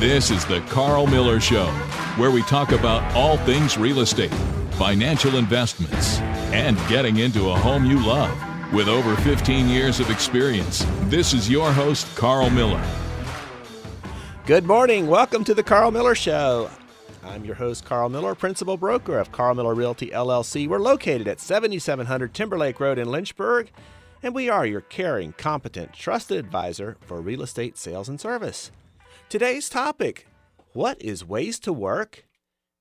This 0.00 0.30
is 0.30 0.46
the 0.46 0.62
Carl 0.62 1.06
Miller 1.06 1.40
Show, 1.40 1.66
where 2.16 2.30
we 2.30 2.40
talk 2.44 2.72
about 2.72 3.02
all 3.14 3.36
things 3.36 3.76
real 3.76 4.00
estate, 4.00 4.32
financial 4.70 5.36
investments, 5.36 6.20
and 6.54 6.78
getting 6.88 7.18
into 7.18 7.50
a 7.50 7.54
home 7.54 7.84
you 7.84 8.02
love. 8.02 8.34
With 8.72 8.88
over 8.88 9.14
15 9.16 9.68
years 9.68 10.00
of 10.00 10.08
experience, 10.08 10.86
this 11.10 11.34
is 11.34 11.50
your 11.50 11.70
host, 11.70 12.06
Carl 12.16 12.48
Miller. 12.48 12.82
Good 14.46 14.64
morning. 14.64 15.06
Welcome 15.06 15.44
to 15.44 15.52
the 15.52 15.62
Carl 15.62 15.90
Miller 15.90 16.14
Show. 16.14 16.70
I'm 17.22 17.44
your 17.44 17.56
host, 17.56 17.84
Carl 17.84 18.08
Miller, 18.08 18.34
principal 18.34 18.78
broker 18.78 19.18
of 19.18 19.32
Carl 19.32 19.54
Miller 19.54 19.74
Realty 19.74 20.06
LLC. 20.06 20.66
We're 20.66 20.78
located 20.78 21.28
at 21.28 21.40
7700 21.40 22.32
Timberlake 22.32 22.80
Road 22.80 22.96
in 22.96 23.10
Lynchburg, 23.10 23.70
and 24.22 24.34
we 24.34 24.48
are 24.48 24.64
your 24.64 24.80
caring, 24.80 25.34
competent, 25.34 25.92
trusted 25.92 26.38
advisor 26.38 26.96
for 27.02 27.20
real 27.20 27.42
estate 27.42 27.76
sales 27.76 28.08
and 28.08 28.18
service. 28.18 28.70
Today's 29.30 29.68
topic 29.68 30.26
What 30.72 31.00
is 31.00 31.24
Ways 31.24 31.60
to 31.60 31.72
Work? 31.72 32.24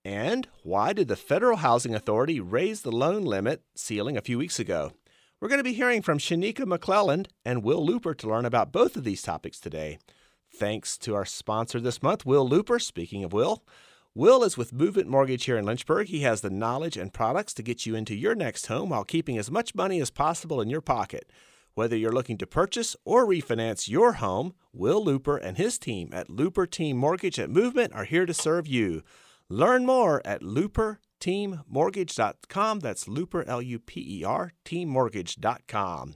And 0.03 0.47
why 0.63 0.93
did 0.93 1.07
the 1.07 1.15
Federal 1.15 1.57
Housing 1.57 1.93
Authority 1.93 2.39
raise 2.39 2.81
the 2.81 2.91
loan 2.91 3.23
limit 3.23 3.61
ceiling 3.75 4.17
a 4.17 4.21
few 4.23 4.39
weeks 4.39 4.57
ago? 4.57 4.93
We're 5.39 5.47
going 5.47 5.59
to 5.59 5.63
be 5.63 5.73
hearing 5.73 6.01
from 6.01 6.17
Shanika 6.17 6.61
McClelland 6.61 7.27
and 7.45 7.61
Will 7.63 7.87
Luper 7.87 8.17
to 8.17 8.27
learn 8.27 8.45
about 8.45 8.71
both 8.71 8.97
of 8.97 9.03
these 9.03 9.21
topics 9.21 9.59
today. 9.59 9.99
Thanks 10.51 10.97
to 10.97 11.13
our 11.13 11.23
sponsor 11.23 11.79
this 11.79 12.01
month, 12.01 12.25
Will 12.25 12.49
Luper. 12.49 12.81
Speaking 12.81 13.23
of 13.23 13.31
Will, 13.31 13.63
Will 14.15 14.43
is 14.43 14.57
with 14.57 14.73
Movement 14.73 15.07
Mortgage 15.07 15.45
here 15.45 15.55
in 15.55 15.65
Lynchburg. 15.65 16.07
He 16.07 16.21
has 16.21 16.41
the 16.41 16.49
knowledge 16.49 16.97
and 16.97 17.13
products 17.13 17.53
to 17.53 17.61
get 17.61 17.85
you 17.85 17.93
into 17.93 18.15
your 18.15 18.33
next 18.33 18.65
home 18.65 18.89
while 18.89 19.03
keeping 19.03 19.37
as 19.37 19.51
much 19.51 19.75
money 19.75 20.01
as 20.01 20.09
possible 20.09 20.61
in 20.61 20.69
your 20.71 20.81
pocket. 20.81 21.29
Whether 21.79 21.95
you're 21.95 22.11
looking 22.11 22.37
to 22.39 22.45
purchase 22.45 22.97
or 23.05 23.25
refinance 23.25 23.87
your 23.87 24.15
home, 24.15 24.53
Will 24.73 25.05
Luper 25.05 25.39
and 25.41 25.55
his 25.55 25.79
team 25.79 26.09
at 26.11 26.27
Luper 26.27 26.69
Team 26.69 26.97
Mortgage 26.97 27.39
at 27.39 27.49
Movement 27.49 27.93
are 27.93 28.03
here 28.03 28.25
to 28.25 28.33
serve 28.33 28.67
you. 28.67 29.01
Learn 29.47 29.85
more 29.85 30.21
at 30.25 30.41
luperteammortgage.com. 30.41 32.79
That's 32.81 33.05
Luper, 33.05 33.45
L 33.47 33.61
U 33.61 33.79
P 33.79 34.19
E 34.19 34.25
R, 34.25 34.51
teammortgage.com. 34.65 36.15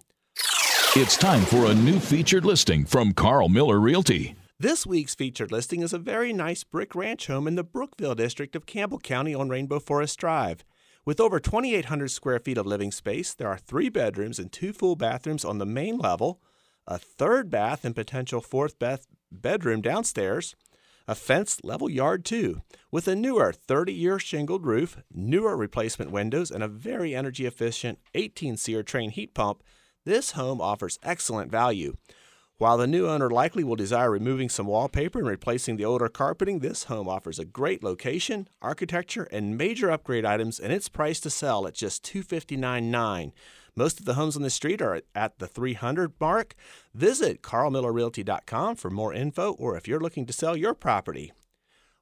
It's 0.97 1.15
time 1.15 1.43
for 1.43 1.67
a 1.67 1.73
new 1.73 1.97
featured 1.97 2.43
listing 2.43 2.83
from 2.83 3.13
Carl 3.13 3.47
Miller 3.47 3.79
Realty. 3.79 4.35
This 4.59 4.85
week's 4.85 5.15
featured 5.15 5.53
listing 5.53 5.81
is 5.81 5.93
a 5.93 5.97
very 5.97 6.33
nice 6.33 6.65
brick 6.65 6.93
ranch 6.93 7.27
home 7.27 7.47
in 7.47 7.55
the 7.55 7.63
Brookville 7.63 8.15
district 8.15 8.57
of 8.57 8.65
Campbell 8.65 8.99
County 8.99 9.33
on 9.33 9.47
Rainbow 9.47 9.79
Forest 9.79 10.19
Drive. 10.19 10.65
With 11.05 11.19
over 11.19 11.37
2,800 11.39 12.09
square 12.09 12.39
feet 12.39 12.57
of 12.57 12.65
living 12.65 12.91
space, 12.91 13.33
there 13.33 13.49
are 13.49 13.57
three 13.57 13.89
bedrooms 13.89 14.39
and 14.39 14.49
two 14.49 14.71
full 14.71 14.95
bathrooms 14.95 15.43
on 15.43 15.57
the 15.57 15.65
main 15.65 15.97
level, 15.97 16.41
a 16.87 16.97
third 16.97 17.49
bath 17.49 17.83
and 17.83 17.93
potential 17.93 18.39
fourth 18.39 18.79
bath 18.79 19.05
bedroom 19.29 19.81
downstairs, 19.81 20.55
a 21.05 21.13
fenced 21.13 21.65
level 21.65 21.89
yard 21.89 22.23
too, 22.23 22.61
with 22.89 23.05
a 23.09 23.15
newer 23.15 23.51
30 23.51 23.91
year 23.91 24.17
shingled 24.17 24.65
roof, 24.65 24.97
newer 25.13 25.57
replacement 25.57 26.11
windows, 26.11 26.49
and 26.49 26.63
a 26.63 26.69
very 26.69 27.13
energy 27.13 27.45
efficient 27.45 27.99
18 28.13 28.55
SEER 28.55 28.81
Trane 28.81 29.11
heat 29.11 29.33
pump. 29.33 29.61
This 30.05 30.31
home 30.31 30.61
offers 30.61 30.99
excellent 31.03 31.51
value. 31.51 31.97
While 32.59 32.77
the 32.77 32.87
new 32.87 33.07
owner 33.07 33.31
likely 33.31 33.63
will 33.63 33.75
desire 33.75 34.11
removing 34.11 34.47
some 34.47 34.67
wallpaper 34.67 35.19
and 35.19 35.27
replacing 35.27 35.75
the 35.77 35.85
older 35.85 36.07
carpeting, 36.07 36.59
this 36.59 36.83
home 36.83 37.09
offers 37.09 37.39
a 37.39 37.45
great 37.45 37.83
location, 37.83 38.47
architecture, 38.61 39.23
and 39.31 39.57
major 39.57 39.89
upgrade 39.89 40.23
items, 40.23 40.59
and 40.59 40.71
it's 40.71 40.87
priced 40.87 41.23
to 41.23 41.29
sell 41.31 41.65
at 41.65 41.73
just 41.73 42.05
$259.9. 42.05 43.31
Most 43.75 43.99
of 43.99 44.05
the 44.05 44.13
homes 44.13 44.35
on 44.35 44.43
the 44.43 44.51
street 44.51 44.83
are 44.83 45.01
at 45.15 45.39
the 45.39 45.47
300 45.47 46.13
mark. 46.21 46.53
Visit 46.93 47.41
carlmillerrealty.com 47.41 48.75
for 48.75 48.91
more 48.91 49.13
info 49.13 49.53
or 49.53 49.75
if 49.75 49.87
you're 49.87 49.99
looking 49.99 50.27
to 50.27 50.33
sell 50.33 50.55
your 50.55 50.75
property. 50.75 51.33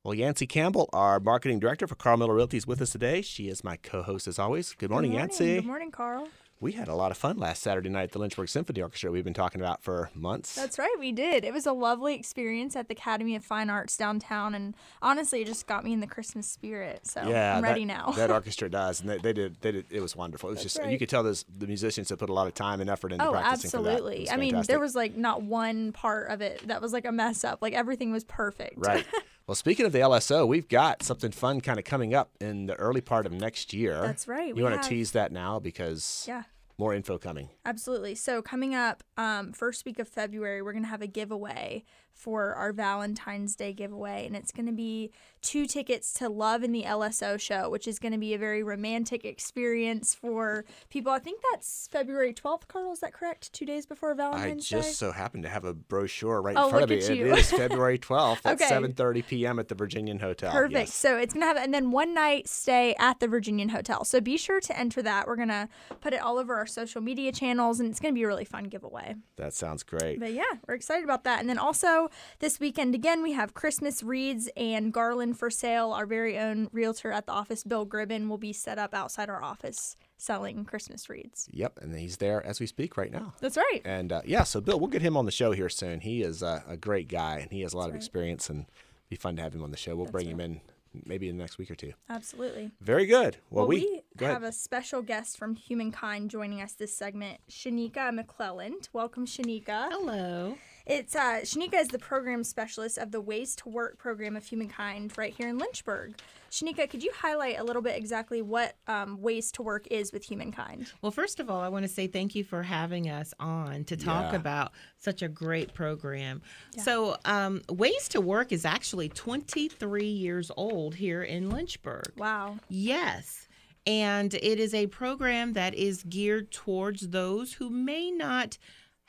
Well, 0.04 0.14
Yancy 0.14 0.48
Campbell, 0.48 0.90
our 0.92 1.22
marketing 1.22 1.60
director 1.60 1.88
for 1.88 1.96
Carl 1.96 2.18
Miller 2.18 2.36
Realty, 2.36 2.58
is 2.58 2.68
with 2.68 2.82
us 2.82 2.90
today. 2.90 3.22
She 3.22 3.48
is 3.48 3.64
my 3.64 3.78
co-host 3.78 4.28
as 4.28 4.38
always. 4.38 4.74
Good 4.74 4.90
morning, 4.90 5.12
Good 5.12 5.18
morning. 5.18 5.30
Yancy. 5.30 5.56
Good 5.56 5.66
morning, 5.66 5.92
Carl. 5.92 6.28
We 6.62 6.74
had 6.74 6.88
a 6.88 6.94
lot 6.94 7.10
of 7.10 7.18
fun 7.18 7.38
last 7.38 7.64
Saturday 7.64 7.90
night 7.90 8.04
at 8.04 8.12
the 8.12 8.20
Lynchburg 8.20 8.48
Symphony 8.48 8.84
Orchestra. 8.84 9.10
We've 9.10 9.24
been 9.24 9.34
talking 9.34 9.60
about 9.60 9.82
for 9.82 10.12
months. 10.14 10.54
That's 10.54 10.78
right, 10.78 10.96
we 11.00 11.12
did. 11.12 11.44
It 11.44 11.54
was 11.54 11.66
a 11.66 11.74
lovely 11.74 12.14
experience 12.14 12.76
at 12.76 12.88
the 12.88 12.94
Academy 12.94 13.36
of 13.36 13.44
Fine 13.44 13.72
Arts 13.72 13.98
downtown, 13.98 14.54
and 14.54 14.76
honestly, 15.02 15.42
it 15.42 15.48
just 15.48 15.66
got 15.66 15.84
me 15.84 15.92
in 15.92 16.02
the 16.02 16.08
Christmas 16.08 16.48
spirit. 16.48 17.08
So 17.08 17.28
yeah, 17.28 17.58
I'm 17.58 17.64
ready 17.64 17.84
that, 17.86 18.06
now. 18.06 18.12
that 18.12 18.30
orchestra 18.32 18.70
does, 18.70 19.02
and 19.02 19.10
they, 19.10 19.18
they 19.18 19.34
did. 19.34 19.58
They 19.62 19.72
did. 19.72 19.86
It 19.90 20.02
was 20.02 20.16
wonderful. 20.16 20.50
It 20.50 20.54
was 20.54 20.62
That's 20.62 20.76
just 20.76 20.88
you 20.88 21.00
could 21.00 21.10
tell 21.10 21.24
those 21.24 21.46
the 21.58 21.66
musicians 21.66 22.10
had 22.10 22.20
put 22.20 22.30
a 22.30 22.34
lot 22.34 22.46
of 22.46 22.54
time 22.54 22.80
and 22.80 22.92
effort 22.92 23.12
into 23.12 23.26
oh, 23.26 23.32
practicing 23.32 23.82
that. 23.82 23.90
Absolutely. 23.90 24.30
I 24.30 24.38
mean, 24.38 24.62
there 24.68 24.80
was 24.80 24.94
like 24.94 25.18
not 25.18 25.42
one 25.42 25.94
part 25.94 26.30
of 26.30 26.42
it 26.42 26.68
that 26.68 26.80
was 26.80 26.94
like 26.94 27.06
a 27.06 27.12
mess 27.12 27.44
up. 27.44 27.64
Like 27.64 27.74
everything 27.74 28.12
was 28.12 28.24
perfect. 28.24 28.76
right. 28.78 29.06
Well, 29.48 29.56
speaking 29.56 29.86
of 29.86 29.92
the 29.92 30.00
LSO, 30.00 30.48
we've 30.48 30.68
got 30.70 31.04
something 31.04 31.32
fun 31.32 31.62
kind 31.62 31.80
of 31.80 31.86
coming 31.86 32.14
up 32.14 32.32
in 32.40 32.68
the 32.68 32.76
early 32.76 33.02
part 33.02 33.26
of 33.26 33.34
next 33.34 33.74
year. 33.74 34.02
That's 34.02 34.28
right, 34.28 34.50
You 34.50 34.56
we 34.56 34.64
want 34.64 34.82
to 34.82 34.88
tease 34.88 35.12
that 35.12 35.32
now 35.32 35.60
because 35.60 36.26
yeah. 36.28 36.44
More 36.82 36.96
info 36.96 37.18
coming. 37.20 37.48
Absolutely. 37.64 38.16
So 38.16 38.42
coming 38.42 38.74
up, 38.74 39.04
um, 39.16 39.54
first 39.54 39.86
week 39.86 40.00
of 40.00 40.08
February, 40.08 40.64
we're 40.64 40.74
gonna 40.74 40.88
have 40.88 41.04
a 41.04 41.08
giveaway 41.08 41.84
for 42.12 42.54
our 42.56 42.74
Valentine's 42.74 43.56
Day 43.56 43.72
giveaway, 43.72 44.26
and 44.26 44.36
it's 44.36 44.52
gonna 44.52 44.72
be 44.74 45.12
two 45.42 45.66
tickets 45.66 46.12
to 46.16 46.28
Love 46.28 46.64
in 46.64 46.72
the 46.72 46.84
LSO 46.84 47.40
show, 47.40 47.70
which 47.70 47.88
is 47.88 48.00
gonna 48.00 48.18
be 48.18 48.34
a 48.34 48.38
very 48.38 48.64
romantic 48.64 49.24
experience 49.26 50.14
for 50.16 50.66
people. 50.90 51.12
I 51.12 51.20
think 51.20 51.42
that's 51.52 51.88
February 51.92 52.34
twelfth. 52.34 52.68
Carl, 52.68 52.92
is 52.92 53.00
that 53.00 53.14
correct? 53.14 53.54
Two 53.54 53.66
days 53.66 53.86
before 53.86 54.14
Valentine's 54.16 54.68
Day. 54.68 54.78
I 54.78 54.82
just 54.82 54.98
so 54.98 55.12
happen 55.12 55.42
to 55.44 55.50
have 55.50 55.64
a 55.66 55.74
brochure 55.74 56.42
right 56.42 56.56
Oh, 56.58 56.66
in 56.66 56.70
front 56.72 56.84
of 56.84 56.90
me. 56.90 56.98
at 56.98 57.10
It 57.12 57.18
you. 57.18 57.34
is 57.36 57.50
February 57.64 57.98
12th 58.00 58.42
at 58.46 58.54
Okay. 58.62 58.66
7:30 58.70 59.26
p.m. 59.28 59.60
at 59.60 59.68
the 59.68 59.76
Virginian 59.76 60.20
Hotel. 60.20 60.52
Perfect. 60.52 60.74
Yes. 60.74 60.94
So 60.96 61.18
it's 61.18 61.34
gonna 61.34 61.46
have, 61.46 61.58
and 61.58 61.74
then 61.74 61.92
one 61.92 62.14
night 62.16 62.48
stay 62.50 62.96
at 63.00 63.20
the 63.20 63.28
Virginian 63.28 63.70
Hotel. 63.70 64.04
So 64.04 64.20
be 64.20 64.36
sure 64.38 64.60
to 64.60 64.78
enter 64.78 65.02
that. 65.04 65.28
We're 65.28 65.36
gonna 65.38 65.70
put 66.02 66.14
it 66.14 66.22
all 66.22 66.38
over 66.38 66.56
our 66.56 66.68
social 66.72 67.02
media 67.02 67.32
channels, 67.32 67.80
and 67.80 67.90
it's 67.90 68.00
gonna 68.00 68.14
be 68.14 68.24
a 68.24 68.28
really 68.28 68.46
fun 68.46 68.66
giveaway. 68.66 69.16
That 69.36 69.54
sounds 69.54 69.84
great. 69.84 70.20
But 70.20 70.34
yeah, 70.34 70.44
we're 70.68 70.76
excited 70.76 71.04
about 71.04 71.24
that. 71.26 71.40
And 71.40 71.50
then 71.50 71.58
also 71.58 72.10
this 72.40 72.60
weekend 72.60 72.96
again, 72.96 73.22
we 73.22 73.34
have 73.34 73.54
Christmas 73.54 74.02
wreaths 74.02 74.50
and 74.56 74.94
garland 74.94 75.38
for 75.38 75.50
sale. 75.50 75.92
Our 75.92 76.06
very 76.06 76.38
own 76.38 76.70
realtor 76.72 77.12
at 77.12 77.26
the 77.26 77.32
office, 77.32 77.64
Bill 77.64 77.86
Gribben, 77.86 78.28
will 78.28 78.38
be 78.38 78.54
set 78.54 78.78
up 78.78 78.94
outside 78.94 79.30
our 79.30 79.44
office 79.44 79.96
selling 80.18 80.66
Christmas 80.66 81.10
wreaths. 81.10 81.48
Yep, 81.52 81.80
and 81.82 81.96
he's 81.96 82.18
there 82.18 82.46
as 82.46 82.60
we 82.60 82.68
speak 82.68 82.96
right 82.96 83.12
now. 83.12 83.34
That's 83.40 83.58
right. 83.58 83.82
And 83.84 84.12
uh, 84.12 84.22
yeah, 84.24 84.44
so 84.44 84.62
Bill, 84.62 84.80
we'll 84.80 84.90
get 84.90 85.02
him 85.02 85.18
on 85.18 85.26
the 85.26 85.32
show 85.32 85.52
here 85.52 85.70
soon. 85.70 86.02
He 86.02 86.22
is 86.22 86.44
uh, 86.44 86.62
a 86.68 86.78
great 86.78 87.08
guy, 87.08 87.40
and 87.40 87.52
he 87.52 87.62
has 87.62 87.74
a 87.74 87.78
lot 87.78 87.86
of 87.86 87.94
right. 87.94 87.98
experience, 87.98 88.50
and 88.50 88.66
be 89.10 89.16
fun 89.16 89.36
to 89.36 89.42
have 89.42 89.54
him 89.54 89.64
on 89.64 89.72
the 89.72 89.78
show. 89.78 89.96
We'll 89.96 90.06
bring 90.06 90.28
him 90.28 90.40
in 90.40 90.62
maybe 91.06 91.30
in 91.30 91.38
the 91.38 91.42
next 91.44 91.58
week 91.58 91.72
or 91.72 91.76
two. 91.76 91.94
Absolutely. 92.10 92.72
Very 92.82 93.06
good. 93.06 93.38
Well, 93.50 93.64
Well, 93.64 93.68
we, 93.68 93.76
we, 93.80 94.02
go 94.18 94.26
have 94.28 94.44
ahead. 94.44 94.50
a 94.50 94.56
special 94.56 95.02
guest 95.02 95.38
from 95.38 95.56
Humankind 95.56 96.30
joining 96.30 96.62
us 96.62 96.74
this 96.74 96.96
segment, 96.96 97.40
Shanika 97.50 98.12
McClelland. 98.18 98.90
Welcome, 98.94 99.26
Shanika. 99.26 99.90
Hello. 99.92 100.58
It's 100.86 101.16
uh, 101.16 101.42
Shanika 101.44 101.76
is 101.80 101.88
the 101.90 102.00
program 102.00 102.44
specialist 102.44 102.98
of 102.98 103.12
the 103.12 103.22
Ways 103.22 103.56
to 103.58 103.70
Work 103.70 103.98
program 103.98 104.36
of 104.36 104.44
Humankind 104.46 105.14
right 105.18 105.34
here 105.34 105.48
in 105.48 105.58
Lynchburg. 105.58 106.16
Shanika, 106.50 106.90
could 106.90 107.02
you 107.04 107.12
highlight 107.16 107.60
a 107.60 107.64
little 107.64 107.82
bit 107.82 107.96
exactly 107.96 108.42
what 108.42 108.76
um, 108.88 109.22
Ways 109.22 109.52
to 109.54 109.62
Work 109.62 109.88
is 109.90 110.12
with 110.12 110.24
Humankind? 110.30 110.92
Well, 111.02 111.12
first 111.12 111.40
of 111.40 111.50
all, 111.50 111.62
I 111.62 111.70
want 111.70 111.84
to 111.84 111.88
say 111.88 112.08
thank 112.08 112.36
you 112.36 112.44
for 112.44 112.64
having 112.64 113.10
us 113.10 113.34
on 113.40 113.86
to 113.86 113.96
talk 113.96 114.32
Yeah. 114.34 114.38
about 114.38 114.72
such 114.98 115.22
a 115.22 115.30
great 115.30 115.74
program. 115.74 116.42
So, 116.78 117.16
um, 117.26 117.62
Ways 117.70 118.10
to 118.10 118.20
Work 118.22 118.52
is 118.52 118.66
actually 118.66 119.08
23 119.10 120.06
years 120.06 120.52
old 120.58 120.96
here 120.96 121.24
in 121.24 121.50
Lynchburg. 121.50 122.12
Wow. 122.18 122.58
Yes. 122.68 123.48
And 123.88 124.34
it 124.34 124.60
is 124.60 124.74
a 124.74 124.88
program 124.88 125.54
that 125.54 125.74
is 125.74 126.04
geared 126.04 126.52
towards 126.52 127.10
those 127.10 127.54
who 127.54 127.70
may 127.70 128.12
not 128.12 128.58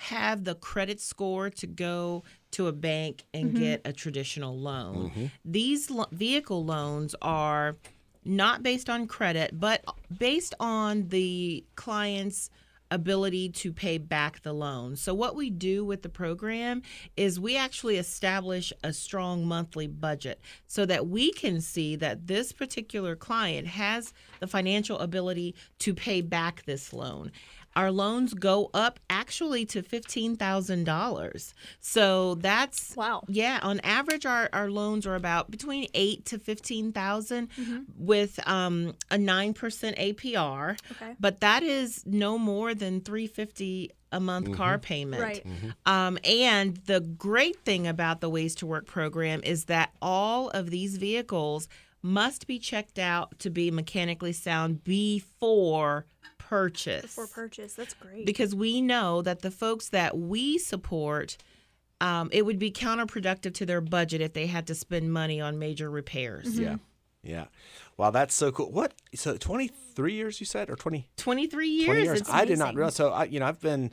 have 0.02 0.44
the 0.44 0.54
credit 0.56 1.00
score 1.00 1.48
to 1.48 1.66
go 1.66 2.24
to 2.52 2.66
a 2.66 2.72
bank 2.72 3.24
and 3.32 3.50
mm-hmm. 3.50 3.60
get 3.60 3.82
a 3.84 3.92
traditional 3.92 4.58
loan. 4.58 5.10
Mm-hmm. 5.10 5.26
These 5.44 5.90
lo- 5.90 6.08
vehicle 6.10 6.64
loans 6.64 7.14
are 7.22 7.76
not 8.24 8.62
based 8.62 8.90
on 8.90 9.06
credit, 9.06 9.58
but 9.58 9.84
based 10.18 10.54
on 10.58 11.08
the 11.08 11.64
client's 11.76 12.50
ability 12.90 13.48
to 13.48 13.72
pay 13.72 13.96
back 13.96 14.42
the 14.42 14.52
loan. 14.52 14.96
So, 14.96 15.14
what 15.14 15.34
we 15.34 15.48
do 15.50 15.84
with 15.84 16.02
the 16.02 16.08
program 16.08 16.82
is 17.16 17.40
we 17.40 17.56
actually 17.56 17.96
establish 17.96 18.72
a 18.84 18.92
strong 18.92 19.46
monthly 19.46 19.86
budget 19.86 20.40
so 20.66 20.84
that 20.86 21.08
we 21.08 21.32
can 21.32 21.60
see 21.60 21.96
that 21.96 22.26
this 22.26 22.52
particular 22.52 23.16
client 23.16 23.66
has 23.68 24.12
the 24.40 24.46
financial 24.46 24.98
ability 24.98 25.54
to 25.78 25.94
pay 25.94 26.20
back 26.20 26.64
this 26.66 26.92
loan. 26.92 27.32
Our 27.74 27.90
loans 27.90 28.34
go 28.34 28.70
up 28.74 29.00
actually 29.08 29.64
to 29.66 29.82
$15,000. 29.82 31.54
So 31.80 32.34
that's 32.36 32.94
Wow. 32.96 33.24
yeah, 33.28 33.60
on 33.62 33.80
average, 33.80 34.26
our, 34.26 34.48
our 34.52 34.70
loans 34.70 35.06
are 35.06 35.14
about 35.14 35.50
between 35.50 35.88
eight 35.94 36.24
to 36.26 36.38
fifteen 36.38 36.92
with 37.96 38.46
um, 38.48 38.94
a 39.10 39.18
nine 39.18 39.54
percent 39.54 39.96
APR. 39.96 40.78
Okay. 40.92 41.14
But 41.18 41.40
that 41.40 41.62
is 41.62 42.04
no 42.06 42.38
more 42.38 42.74
than 42.74 43.00
three 43.00 43.26
fifty 43.26 43.90
a 44.12 44.20
month 44.20 44.54
car 44.54 44.78
payment. 44.78 45.22
Right. 45.22 45.46
Um, 45.86 46.18
and 46.24 46.76
the 46.86 47.00
great 47.00 47.64
thing 47.64 47.86
about 47.86 48.20
the 48.20 48.28
Ways 48.28 48.54
to 48.56 48.66
Work 48.66 48.86
program 48.86 49.40
is 49.42 49.64
that 49.64 49.90
all 50.02 50.50
of 50.50 50.70
these 50.70 50.98
vehicles 50.98 51.66
must 52.02 52.46
be 52.46 52.58
checked 52.58 52.98
out 52.98 53.38
to 53.38 53.48
be 53.48 53.70
mechanically 53.70 54.32
sound 54.32 54.84
before 54.84 56.04
purchase. 56.52 57.14
For 57.14 57.26
purchase. 57.26 57.72
That's 57.74 57.94
great. 57.94 58.26
because 58.26 58.54
we 58.54 58.82
know 58.82 59.22
that 59.22 59.40
the 59.40 59.50
folks 59.50 59.88
that 59.88 60.18
we 60.18 60.58
support, 60.58 61.38
um, 62.00 62.28
it 62.30 62.44
would 62.44 62.58
be 62.58 62.70
counterproductive 62.70 63.54
to 63.54 63.64
their 63.66 63.80
budget 63.80 64.20
if 64.20 64.34
they 64.34 64.46
had 64.46 64.66
to 64.66 64.74
spend 64.74 65.12
money 65.12 65.40
on 65.40 65.58
major 65.58 65.90
repairs. 65.90 66.58
Yeah. 66.58 66.76
Yeah. 67.22 67.44
Wow, 67.96 68.10
that's 68.10 68.34
so 68.34 68.50
cool. 68.52 68.70
What? 68.70 68.92
So 69.14 69.36
23 69.36 70.12
years 70.12 70.40
you 70.40 70.46
said 70.46 70.68
or 70.68 70.76
20 70.76 71.08
23 71.16 71.68
years. 71.68 71.86
20 71.86 72.02
years. 72.02 72.20
It's 72.20 72.30
I 72.30 72.44
did 72.44 72.58
not 72.58 72.64
amazing. 72.70 72.76
realize. 72.76 72.94
So 72.96 73.12
I, 73.12 73.24
you 73.24 73.38
know, 73.40 73.46
I've 73.46 73.60
been, 73.60 73.92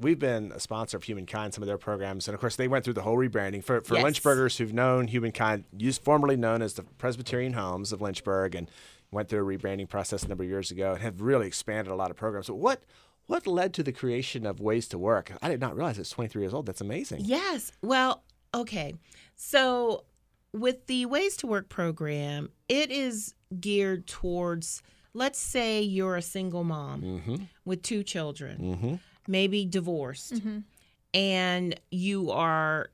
we've 0.00 0.18
been 0.18 0.50
a 0.50 0.58
sponsor 0.58 0.96
of 0.96 1.04
Humankind, 1.04 1.54
some 1.54 1.62
of 1.62 1.66
their 1.68 1.78
programs, 1.78 2.26
and 2.26 2.34
of 2.34 2.40
course 2.40 2.56
they 2.56 2.66
went 2.66 2.84
through 2.84 2.94
the 2.94 3.02
whole 3.02 3.16
rebranding 3.18 3.62
for 3.62 3.82
for 3.82 3.94
Yes. 3.94 4.02
Lynchburgers 4.04 4.56
who've 4.58 4.72
known 4.72 5.06
Humankind, 5.08 5.64
used 5.76 6.02
formerly 6.02 6.36
known 6.36 6.60
as 6.62 6.72
the 6.74 6.82
Presbyterian 6.82 7.52
Homes 7.52 7.92
of 7.92 8.00
Lynchburg, 8.00 8.54
and 8.56 8.68
went 9.14 9.28
through 9.30 9.48
a 9.48 9.58
rebranding 9.58 9.88
process 9.88 10.24
a 10.24 10.28
number 10.28 10.44
of 10.44 10.50
years 10.50 10.70
ago, 10.70 10.92
and 10.92 11.00
have 11.00 11.20
really 11.22 11.46
expanded 11.46 11.90
a 11.92 11.96
lot 11.96 12.10
of 12.10 12.16
programs. 12.16 12.46
So 12.48 12.54
what? 12.54 12.82
What 13.26 13.46
led 13.46 13.72
to 13.74 13.82
the 13.82 13.92
creation 13.92 14.44
of 14.44 14.60
Ways 14.60 14.86
to 14.88 14.98
Work? 14.98 15.32
I 15.40 15.48
did 15.48 15.58
not 15.58 15.74
realize 15.74 15.98
it's 15.98 16.10
23 16.10 16.42
years 16.42 16.52
old. 16.52 16.66
That's 16.66 16.82
amazing. 16.82 17.22
Yes. 17.24 17.72
Well, 17.80 18.22
okay. 18.52 18.92
So 19.34 20.04
with 20.52 20.86
the 20.88 21.06
Ways 21.06 21.34
to 21.38 21.46
Work 21.46 21.70
program, 21.70 22.50
it 22.68 22.90
is 22.90 23.34
geared 23.58 24.06
towards, 24.06 24.82
let's 25.14 25.38
say 25.38 25.80
you're 25.80 26.16
a 26.16 26.22
single 26.22 26.64
mom 26.64 27.00
Mm-hmm. 27.00 27.36
with 27.64 27.80
two 27.80 28.02
children, 28.02 28.58
Mm-hmm. 28.60 28.94
maybe 29.26 29.64
divorced, 29.64 30.34
and 31.14 31.80
you 31.90 32.30
are 32.30 32.90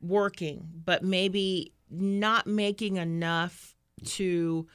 working, 0.00 0.68
but 0.84 1.02
maybe 1.02 1.72
not 1.90 2.46
making 2.46 2.96
enough 2.96 3.74
to 4.04 4.66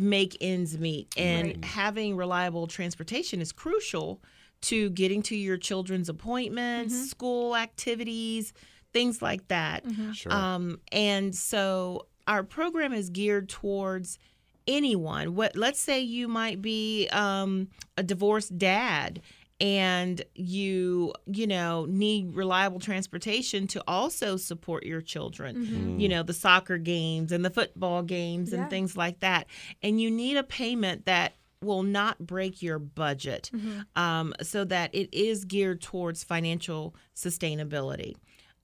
make 0.00 0.36
ends 0.40 0.78
meet. 0.78 1.12
And 1.16 1.64
having 1.64 2.16
reliable 2.16 2.66
transportation 2.66 3.40
is 3.40 3.52
crucial 3.52 4.20
to 4.62 4.90
getting 4.90 5.22
to 5.22 5.36
your 5.36 5.56
children's 5.56 6.08
appointments, 6.08 7.10
school 7.10 7.56
activities, 7.56 8.52
things 8.92 9.22
like 9.22 9.46
that. 9.48 9.84
Sure. 10.12 10.32
Um, 10.32 10.80
and 10.90 11.34
so 11.34 12.06
our 12.26 12.42
program 12.42 12.92
is 12.92 13.10
geared 13.10 13.48
towards 13.48 14.18
anyone. 14.66 15.34
What 15.34 15.56
let's 15.56 15.80
say 15.80 16.00
you 16.00 16.28
might 16.28 16.60
be 16.60 17.08
um, 17.08 17.68
a 17.96 18.02
divorced 18.02 18.58
dad 18.58 19.20
and 19.60 20.22
you 20.34 21.12
you 21.26 21.46
know 21.46 21.84
need 21.88 22.34
reliable 22.34 22.78
transportation 22.80 23.66
to 23.66 23.82
also 23.88 24.36
support 24.36 24.84
your 24.86 25.00
children 25.00 25.98
you 25.98 26.08
know 26.08 26.22
the 26.22 26.32
soccer 26.32 26.78
games 26.78 27.32
and 27.32 27.44
the 27.44 27.50
football 27.50 28.02
games 28.02 28.52
Yeah. 28.52 28.60
and 28.60 28.70
things 28.70 28.96
like 28.96 29.18
that 29.20 29.46
and 29.82 30.00
you 30.00 30.10
need 30.10 30.36
a 30.36 30.44
payment 30.44 31.06
that 31.06 31.34
will 31.60 31.82
not 31.82 32.18
break 32.24 32.62
your 32.62 32.78
budget 32.78 33.50
um, 33.96 34.32
so 34.42 34.64
that 34.64 34.94
it 34.94 35.12
is 35.12 35.44
geared 35.44 35.80
towards 35.80 36.22
financial 36.22 36.94
sustainability 37.16 38.14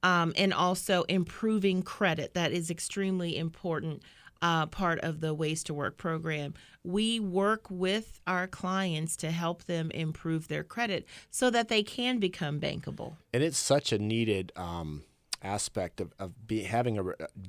um, 0.04 0.32
and 0.36 0.52
also 0.54 1.02
improving 1.04 1.82
credit. 1.82 2.34
That 2.34 2.52
is 2.52 2.70
extremely 2.70 3.36
important 3.36 4.02
uh, 4.44 4.66
part 4.66 4.98
of 5.00 5.14
the 5.20 5.32
Ways 5.32 5.64
to 5.64 5.72
Work 5.74 5.96
program. 5.96 6.52
We 6.84 7.18
work 7.18 7.64
with 7.70 8.20
our 8.26 8.46
clients 8.46 9.16
to 9.18 9.30
help 9.30 9.64
them 9.64 9.90
improve 9.92 10.48
their 10.48 10.64
credit 10.74 11.06
so 11.30 11.48
that 11.50 11.68
they 11.68 11.82
can 11.82 12.18
become 12.18 12.60
bankable. 12.60 13.10
and 13.32 13.42
it's 13.42 13.56
such 13.58 13.92
a 13.92 13.98
needed 13.98 14.52
um, 14.56 15.02
aspect 15.42 16.00
of, 16.00 16.12
of 16.18 16.46
be, 16.46 16.62
having 16.62 16.98
a 16.98 17.02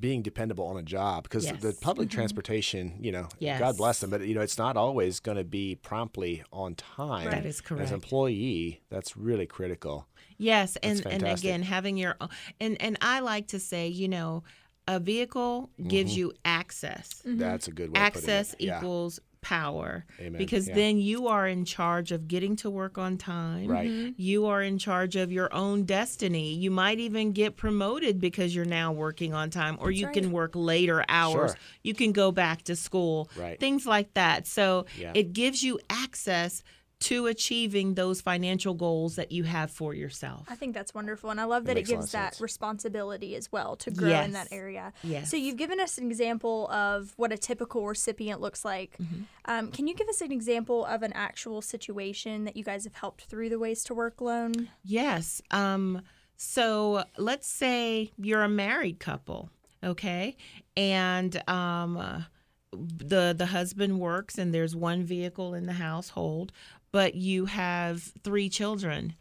being 0.05 0.21
dependable 0.21 0.65
on 0.67 0.77
a 0.77 0.83
job 0.83 1.23
because 1.23 1.45
the 1.45 1.67
Yes. 1.69 1.79
public 1.79 2.09
transportation 2.09 2.83
you 3.05 3.11
know 3.11 3.27
Yes. 3.39 3.59
god 3.59 3.77
bless 3.77 3.99
them 4.01 4.09
but 4.09 4.19
you 4.27 4.35
know 4.35 4.41
it's 4.41 4.57
not 4.57 4.75
always 4.75 5.19
going 5.21 5.37
to 5.37 5.45
be 5.45 5.75
promptly 5.75 6.43
on 6.51 6.75
time 6.75 7.29
That 7.29 7.45
is 7.45 7.55
as 7.57 7.61
correct. 7.61 7.89
an 7.89 7.93
employee 7.95 8.81
that's 8.89 9.15
really 9.17 9.47
critical 9.47 10.07
Yes, 10.37 10.75
and 10.83 10.97
That's 10.97 11.05
and 11.13 11.21
fantastic. 11.21 11.47
again 11.49 11.61
having 11.63 11.95
your 11.95 12.17
and 12.59 12.75
and 12.81 12.97
I 12.99 13.21
like 13.21 13.47
to 13.55 13.59
say, 13.59 13.87
you 13.87 14.09
know, 14.09 14.43
a 14.87 14.99
vehicle 14.99 15.69
gives 15.87 16.15
you 16.15 16.31
access. 16.43 17.21
that's 17.25 17.67
a 17.67 17.71
good 17.71 17.89
way 17.91 17.99
access 17.99 18.49
of 18.53 18.59
putting 18.59 18.67
it. 18.67 18.71
Yeah. 18.71 18.77
equals 18.79 19.19
power 19.41 20.05
Amen. 20.19 20.39
because 20.39 20.67
Yeah. 20.67 20.73
then 20.73 20.97
you 20.97 21.27
are 21.27 21.47
in 21.47 21.65
charge 21.65 22.11
of 22.11 22.27
getting 22.27 22.55
to 22.57 22.69
work 22.71 22.97
on 22.97 23.15
time 23.19 23.67
Right. 23.67 23.87
Mm-hmm. 23.87 24.05
Mhm. 24.07 24.13
you 24.17 24.45
are 24.47 24.61
in 24.63 24.79
charge 24.79 25.15
of 25.15 25.31
your 25.31 25.53
own 25.53 25.83
destiny 25.83 26.55
you 26.55 26.71
might 26.71 26.97
even 26.99 27.31
get 27.31 27.55
promoted 27.55 28.19
because 28.19 28.55
you're 28.55 28.65
now 28.65 28.91
working 28.91 29.35
on 29.35 29.51
time 29.51 29.77
or 29.79 29.91
you 29.91 30.07
right. 30.07 30.15
can 30.15 30.31
work 30.31 30.51
later 30.55 31.05
hours 31.09 31.51
Sure. 31.51 31.59
you 31.83 31.93
can 31.93 32.11
go 32.11 32.31
back 32.31 32.63
to 32.63 32.75
school 32.75 33.29
Right. 33.37 33.59
things 33.59 33.85
like 33.85 34.15
that 34.15 34.47
so 34.47 34.87
Yeah. 34.99 35.11
it 35.13 35.31
gives 35.33 35.61
you 35.63 35.79
access 35.91 36.63
to 36.99 37.27
achieving 37.27 37.95
those 37.95 38.21
financial 38.21 38.73
goals 38.73 39.15
that 39.15 39.31
you 39.31 39.43
have 39.43 39.69
for 39.69 39.93
yourself 39.93 40.45
I 40.49 40.55
think 40.55 40.73
that's 40.73 40.93
wonderful, 40.93 41.29
and 41.29 41.39
I 41.41 41.43
love 41.43 41.65
That 41.65 41.75
that, 41.75 41.79
it 41.79 41.81
makes 41.81 41.89
a 41.89 41.93
lot 41.93 41.99
gives 42.01 42.11
that 42.13 42.33
sense. 42.35 42.41
responsibility 42.41 43.35
as 43.35 43.51
well 43.51 43.75
to 43.77 43.91
grow 43.91 44.21
in 44.21 44.31
that 44.31 44.47
area. 44.51 44.93
Yes. 45.03 45.29
So 45.29 45.37
you've 45.37 45.57
given 45.57 45.79
us 45.79 45.97
an 45.97 46.05
example 46.05 46.69
of 46.71 47.13
what 47.17 47.31
a 47.31 47.37
typical 47.37 47.85
recipient 47.85 48.41
looks 48.41 48.63
like. 48.65 48.97
Mm-hmm. 48.97 49.23
Um, 49.45 49.71
can 49.71 49.87
you 49.87 49.93
give 49.93 50.07
us 50.07 50.21
an 50.21 50.31
example 50.31 50.85
of 50.85 51.03
an 51.03 51.13
actual 51.13 51.61
situation 51.61 52.45
that 52.45 52.55
you 52.55 52.63
guys 52.63 52.83
have 52.85 52.95
helped 52.95 53.25
through 53.25 53.49
the 53.49 53.59
Ways 53.59 53.83
to 53.85 53.93
Work 53.93 54.21
loan? 54.21 54.69
Yes. 54.83 55.41
Um, 55.51 56.01
so 56.37 57.03
let's 57.17 57.47
say 57.47 58.11
you're 58.17 58.43
a 58.43 58.49
married 58.49 58.99
couple, 58.99 59.49
okay, 59.83 60.35
and 60.75 61.41
um, 61.49 62.25
the 62.71 63.33
the 63.37 63.45
husband 63.47 63.99
works 63.99 64.37
and 64.37 64.53
there's 64.53 64.75
one 64.75 65.03
vehicle 65.03 65.53
in 65.53 65.65
the 65.65 65.73
household, 65.73 66.51
but 66.95 67.13
you 67.13 67.45
have 67.45 67.95
three 68.23 68.49
children, 68.49 69.15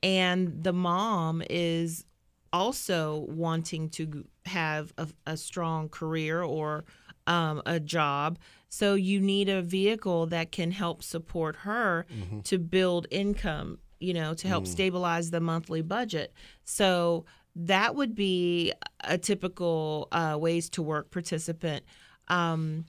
and 0.00 0.62
the 0.62 0.72
mom 0.72 1.42
is 1.50 2.04
also 2.52 3.26
wanting 3.28 3.88
to 3.90 4.24
have 4.44 4.92
a, 4.96 5.08
a 5.26 5.36
strong 5.36 5.88
career 5.88 6.40
or 6.40 6.84
um, 7.26 7.60
a 7.66 7.80
job. 7.80 8.38
So 8.68 8.94
you 8.94 9.18
need 9.20 9.48
a 9.48 9.60
vehicle 9.60 10.26
that 10.26 10.52
can 10.52 10.70
help 10.70 11.02
support 11.02 11.56
her 11.56 12.06
to 12.44 12.58
build 12.58 13.06
income, 13.10 13.78
you 13.98 14.14
know, 14.14 14.34
to 14.34 14.46
help 14.46 14.64
stabilize 14.68 15.30
the 15.30 15.40
monthly 15.40 15.82
budget. 15.82 16.32
So 16.64 17.24
that 17.56 17.96
would 17.96 18.14
be 18.14 18.72
a 19.00 19.18
typical 19.18 20.06
uh, 20.12 20.36
ways 20.38 20.70
to 20.70 20.82
work 20.82 21.10
participant. 21.10 21.84
Um, 22.28 22.84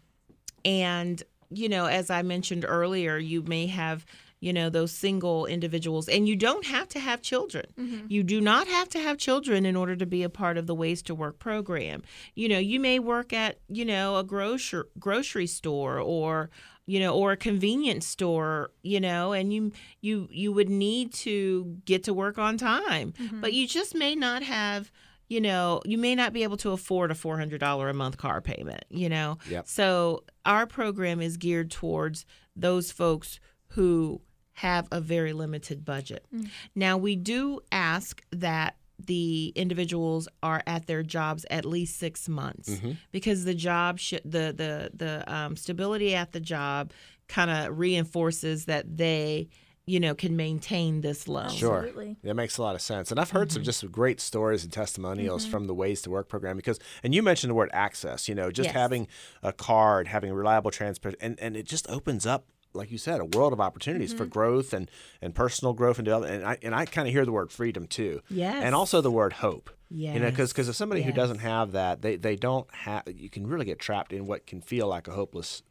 and, 0.63 1.23
you 1.49 1.69
know, 1.69 1.85
as 1.87 2.11
I 2.11 2.21
mentioned 2.21 2.65
earlier, 2.67 3.17
you 3.17 3.41
may 3.41 3.65
have, 3.67 4.05
you 4.39 4.53
know, 4.53 4.69
those 4.69 4.91
single 4.91 5.45
individuals, 5.45 6.07
and 6.07 6.27
you 6.27 6.35
don't 6.35 6.65
have 6.65 6.87
to 6.89 6.99
have 6.99 7.21
children. 7.21 7.65
Mm-hmm. 7.77 8.05
You 8.07 8.23
do 8.23 8.39
not 8.39 8.67
have 8.67 8.87
to 8.89 8.99
have 8.99 9.17
children 9.17 9.65
in 9.65 9.75
order 9.75 9.95
to 9.95 10.05
be 10.05 10.23
a 10.23 10.29
part 10.29 10.57
of 10.57 10.67
the 10.67 10.75
Ways 10.75 11.01
to 11.03 11.15
Work 11.15 11.39
program. 11.39 12.03
You 12.35 12.49
know, 12.49 12.59
you 12.59 12.79
may 12.79 12.99
work 12.99 13.33
at, 13.33 13.59
you 13.67 13.85
know, 13.85 14.17
a 14.17 14.23
grocery 14.23 14.83
grocery 14.99 15.47
store 15.47 15.99
or, 15.99 16.49
you 16.85 16.99
know, 16.99 17.15
or 17.15 17.31
a 17.31 17.37
convenience 17.37 18.05
store, 18.05 18.71
you 18.83 18.99
know, 18.99 19.33
and 19.33 19.51
you 19.51 19.71
you 20.01 20.27
you 20.31 20.51
would 20.51 20.69
need 20.69 21.13
to 21.13 21.77
get 21.85 22.03
to 22.03 22.13
work 22.13 22.37
on 22.37 22.57
time, 22.57 23.13
mm-hmm. 23.13 23.41
but 23.41 23.53
you 23.53 23.67
just 23.67 23.95
may 23.95 24.15
not 24.15 24.43
have 24.43 24.91
you 25.29 25.41
know, 25.41 25.81
you 25.83 25.97
may 25.97 26.15
not 26.15 26.31
be 26.31 26.43
able 26.43 26.55
to 26.55 26.71
afford 26.71 27.11
a 27.11 27.13
$400 27.13 27.89
a 27.89 27.93
month 27.93 28.15
car 28.15 28.39
payment, 28.39 28.85
you 28.89 29.09
know? 29.09 29.37
Yep. 29.49 29.67
So 29.67 30.23
our 30.45 30.65
program 30.65 31.19
is 31.19 31.35
geared 31.35 31.69
towards 31.69 32.25
those 32.55 32.93
folks 32.93 33.41
who 33.69 34.21
have 34.57 34.87
a 34.91 34.99
very 34.99 35.33
limited 35.33 35.85
budget. 35.85 36.25
Mm. 36.33 36.49
Now, 36.73 36.97
we 36.97 37.15
do 37.15 37.59
ask 37.71 38.23
that 38.31 38.75
the 39.05 39.53
individuals 39.55 40.27
are 40.41 40.63
at 40.65 40.87
their 40.87 41.03
jobs 41.03 41.45
at 41.51 41.63
least 41.63 41.99
six 41.99 42.27
months 42.27 42.69
mm-hmm. 42.69 42.93
because 43.11 43.45
the 43.45 43.53
job 43.53 43.99
sh- 43.99 44.25
the 44.25 44.51
the 44.51 44.89
the 44.95 45.31
um, 45.31 45.55
stability 45.55 46.15
at 46.15 46.31
the 46.31 46.39
job 46.39 46.91
kind 47.27 47.51
of 47.51 47.77
reinforces 47.77 48.65
that 48.65 48.97
they 48.97 49.47
you 49.85 49.99
know 49.99 50.15
can 50.15 50.35
maintain 50.35 51.01
this 51.01 51.27
loan 51.27 51.49
Sure. 51.49 51.77
Absolutely. 51.77 52.17
That 52.23 52.33
makes 52.33 52.57
a 52.57 52.63
lot 52.63 52.73
of 52.73 52.81
sense. 52.81 53.11
And 53.11 53.19
I've 53.19 53.29
heard 53.29 53.51
some 53.51 53.61
mm-hmm. 53.61 53.67
just 53.67 53.91
great 53.91 54.19
stories 54.19 54.63
and 54.63 54.73
testimonials 54.73 55.43
mm-hmm. 55.43 55.51
from 55.51 55.67
the 55.67 55.75
Ways 55.75 56.01
to 56.01 56.09
Work 56.09 56.27
program 56.29 56.57
because, 56.57 56.79
and 57.03 57.13
you 57.13 57.21
mentioned 57.21 57.51
the 57.51 57.55
word 57.55 57.69
access, 57.73 58.27
you 58.27 58.33
know, 58.33 58.49
just 58.49 58.69
Yes. 58.69 58.75
having 58.75 59.07
a 59.43 59.53
card, 59.53 60.07
having 60.07 60.33
reliable 60.33 60.71
transport, 60.71 61.13
and, 61.21 61.39
and 61.39 61.55
it 61.55 61.67
just 61.67 61.87
opens 61.89 62.25
up, 62.25 62.47
like 62.73 62.91
you 62.91 62.97
said, 62.97 63.19
a 63.19 63.25
world 63.25 63.53
of 63.53 63.59
opportunities 63.59 64.13
for 64.13 64.23
mm-hmm. 64.23 64.33
growth 64.33 64.73
and, 64.73 64.89
and 65.21 65.33
personal 65.33 65.73
growth 65.73 65.97
and 65.97 66.05
development. 66.05 66.35
And 66.35 66.45
I, 66.45 66.57
and 66.61 66.75
I 66.75 66.85
kind 66.85 67.07
of 67.07 67.13
hear 67.13 67.25
the 67.25 67.31
word 67.31 67.51
freedom 67.51 67.87
too. 67.87 68.21
Yes. 68.29 68.63
And 68.63 68.75
also 68.75 69.01
the 69.01 69.11
word 69.11 69.33
hope. 69.33 69.69
You 70.13 70.19
know, 70.19 70.29
because 70.29 70.53
Yes. 70.57 70.67
if 70.67 70.75
somebody 70.75 71.01
who 71.01 71.11
doesn't 71.13 71.39
have 71.39 71.71
that, 71.71 72.01
they, 72.01 72.17
they 72.17 72.35
don't 72.35 72.67
have, 72.73 73.03
you 73.07 73.29
can 73.29 73.47
really 73.47 73.65
get 73.65 73.79
trapped 73.79 74.11
in 74.11 74.25
what 74.25 74.45
can 74.45 74.61
feel 74.61 74.87
like 74.87 75.07
a 75.07 75.11
hopeless 75.11 75.63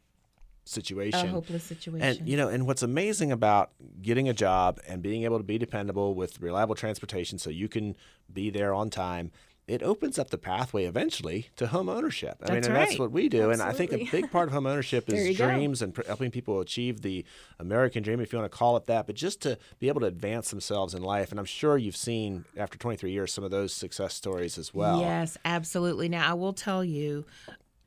situation. 0.67 1.27
A 1.27 1.31
hopeless 1.31 1.63
situation. 1.63 2.19
And 2.19 2.27
you 2.27 2.37
know, 2.37 2.49
and 2.49 2.67
what's 2.67 2.83
amazing 2.83 3.31
about 3.31 3.71
getting 4.01 4.27
a 4.29 4.33
job 4.33 4.79
and 4.87 5.01
being 5.01 5.23
able 5.23 5.37
to 5.37 5.43
be 5.43 5.57
dependable 5.57 6.15
with 6.15 6.41
reliable 6.41 6.75
transportation, 6.75 7.39
so 7.39 7.49
you 7.49 7.67
can 7.67 7.95
be 8.31 8.49
there 8.49 8.73
on 8.73 8.89
time. 8.89 9.31
It 9.67 9.83
opens 9.83 10.17
up 10.17 10.29
the 10.29 10.37
pathway 10.37 10.85
eventually 10.85 11.49
to 11.57 11.67
home 11.67 11.89
ownership. 11.89 12.37
I 12.41 12.45
mean, 12.45 12.53
That's 12.55 12.67
and 12.67 12.75
that's 12.77 12.97
what 12.97 13.11
we 13.11 13.27
do. 13.27 13.49
And 13.51 13.61
I 13.61 13.73
think 13.73 13.91
a 13.91 14.05
big 14.09 14.31
part 14.31 14.47
of 14.47 14.53
home 14.53 14.65
ownership 14.65 15.09
is 15.13 15.37
go. 15.37 15.45
dreams 15.53 15.81
and 15.81 15.93
pr- 15.93 16.03
helping 16.07 16.31
people 16.31 16.61
achieve 16.61 17.01
the 17.01 17.25
American 17.59 18.01
dream, 18.01 18.21
if 18.21 18.31
you 18.31 18.39
want 18.39 18.49
to 18.49 18.57
call 18.57 18.77
it 18.77 18.85
that. 18.85 19.07
But 19.07 19.15
just 19.17 19.41
to 19.41 19.57
be 19.79 19.89
able 19.89 19.99
to 20.01 20.07
advance 20.07 20.51
themselves 20.51 20.93
in 20.93 21.01
life. 21.03 21.31
And 21.31 21.39
I'm 21.39 21.45
sure 21.45 21.77
you've 21.77 21.97
seen 21.97 22.45
after 22.55 22.77
23 22.77 23.11
years 23.11 23.33
some 23.33 23.43
of 23.43 23.51
those 23.51 23.73
success 23.73 24.13
stories 24.13 24.57
as 24.57 24.73
well. 24.73 25.01
Yes, 25.01 25.37
absolutely. 25.43 26.07
Now 26.07 26.29
I 26.31 26.33
will 26.33 26.53
tell 26.53 26.81
you, 26.85 27.25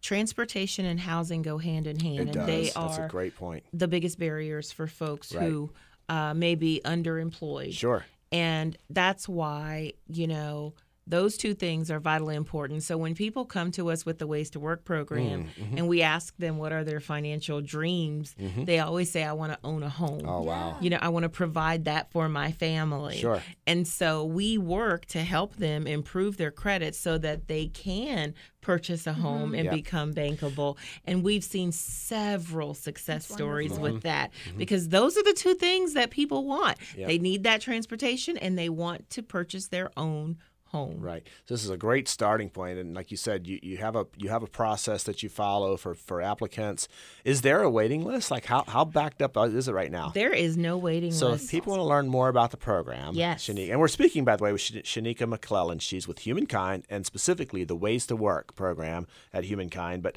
transportation 0.03 0.85
and 0.85 1.01
housing 1.01 1.43
go 1.43 1.59
hand 1.59 1.87
in 1.87 1.99
hand, 2.01 2.19
it 2.19 2.23
and 2.23 2.33
does. 2.33 2.47
they 2.47 2.63
that's 2.65 2.77
are 2.99 3.07
a 3.07 3.09
great 3.09 3.37
point. 3.37 3.65
the 3.73 3.89
biggest 3.89 4.19
barriers 4.19 4.73
for 4.73 4.87
folks 4.87 5.35
Right. 5.35 5.49
who 5.49 5.71
uh, 6.09 6.35
may 6.35 6.55
be 6.57 6.81
underemployed. 6.85 7.73
Sure. 7.73 8.05
And 8.33 8.77
that's 8.89 9.29
why, 9.29 9.95
you 10.09 10.27
know, 10.27 10.75
those 11.11 11.37
two 11.37 11.55
things 11.55 11.91
are 11.91 12.01
vitally 12.01 12.37
important. 12.37 12.83
So 12.83 12.97
when 12.97 13.15
people 13.15 13.45
come 13.45 13.71
to 13.73 13.91
us 13.91 14.07
with 14.07 14.19
the 14.19 14.27
Ways 14.27 14.51
to 14.51 14.61
Work 14.61 14.85
program 14.85 15.47
Mm-hmm. 15.61 15.79
and 15.79 15.89
we 15.89 16.03
ask 16.03 16.37
them 16.39 16.57
what 16.59 16.73
are 16.73 16.85
their 16.85 17.01
financial 17.01 17.61
dreams, 17.61 18.35
they 18.39 18.79
always 18.79 19.11
say, 19.11 19.25
I 19.25 19.33
want 19.33 19.53
to 19.53 19.59
own 19.65 19.83
a 19.83 19.89
home. 19.89 20.23
Oh 20.25 20.43
wow. 20.43 20.77
You 20.81 20.91
know, 20.91 20.99
I 21.01 21.09
want 21.11 21.25
to 21.25 21.29
provide 21.29 21.85
that 21.87 22.11
for 22.13 22.29
my 22.29 22.53
family. 22.53 23.19
Sure. 23.19 23.43
And 23.67 23.87
so 23.87 24.25
we 24.25 24.57
work 24.59 25.07
to 25.07 25.23
help 25.23 25.57
them 25.57 25.87
improve 25.87 26.37
their 26.37 26.51
credit 26.51 26.95
so 26.95 27.19
that 27.19 27.49
they 27.49 27.67
can 27.67 28.35
purchase 28.61 29.07
a 29.07 29.13
home 29.15 29.55
and 29.55 29.65
Yep. 29.65 29.75
become 29.75 30.13
bankable. 30.15 30.77
And 31.07 31.23
we've 31.23 31.43
seen 31.45 31.73
several 31.73 32.75
success 32.75 33.27
stories 33.27 33.73
Mm-hmm. 33.73 33.83
with 33.83 34.03
that 34.03 34.31
because 34.57 34.89
those 34.89 35.17
are 35.17 35.23
the 35.23 35.33
two 35.33 35.55
things 35.55 35.95
that 35.95 36.11
people 36.11 36.45
want. 36.45 36.77
Yep. 36.97 37.09
They 37.09 37.19
need 37.19 37.45
that 37.45 37.61
transportation 37.61 38.37
and 38.37 38.59
they 38.59 38.69
want 38.69 39.09
to 39.11 39.23
purchase 39.23 39.69
their 39.69 39.91
own 39.97 40.37
home. 40.71 41.01
Right. 41.01 41.27
So 41.47 41.55
this 41.55 41.65
is 41.65 41.71
a 41.71 41.77
great 41.77 42.09
starting 42.09 42.49
point, 42.49 42.79
and 42.79 42.95
like 42.95 43.11
you 43.11 43.17
said, 43.17 43.47
you, 43.47 43.59
you 43.63 43.77
have 43.79 43.97
a 43.97 44.07
you 44.17 44.29
have 44.29 44.43
a 44.43 44.47
process 44.47 45.03
that 45.05 45.23
you 45.23 45.29
follow 45.29 45.77
for, 45.77 45.95
for 45.95 46.23
applicants. 46.23 46.89
Is 47.25 47.43
there 47.43 47.63
a 47.63 47.71
waiting 47.71 48.05
list? 48.05 48.31
Like 48.31 48.47
how, 48.47 48.65
how 48.67 48.85
backed 48.85 49.21
up 49.23 49.37
is 49.37 49.69
it 49.69 49.73
right 49.73 49.91
now? 49.91 50.11
There 50.15 50.33
is 50.33 50.57
no 50.57 50.79
waiting 50.79 51.13
So 51.13 51.31
list. 51.31 51.43
So 51.43 51.45
if 51.47 51.51
people 51.51 51.73
want 51.73 51.81
to 51.81 51.85
learn 51.85 52.09
more 52.09 52.29
about 52.29 52.51
the 52.51 52.57
program, 52.57 53.15
Yes. 53.15 53.47
Shanika, 53.47 53.71
and 53.71 53.81
we're 53.81 53.89
speaking 53.89 54.25
by 54.25 54.37
the 54.37 54.45
way 54.45 54.53
with 54.53 54.61
Shanika 54.63 55.33
McClelland. 55.33 55.81
She's 55.81 56.07
with 56.07 56.21
Humankind 56.21 56.85
and 56.89 57.05
specifically 57.05 57.65
the 57.65 57.77
Ways 57.77 58.07
to 58.07 58.17
Work 58.17 58.55
program 58.55 59.07
at 59.33 59.45
Humankind. 59.45 60.03
But 60.03 60.17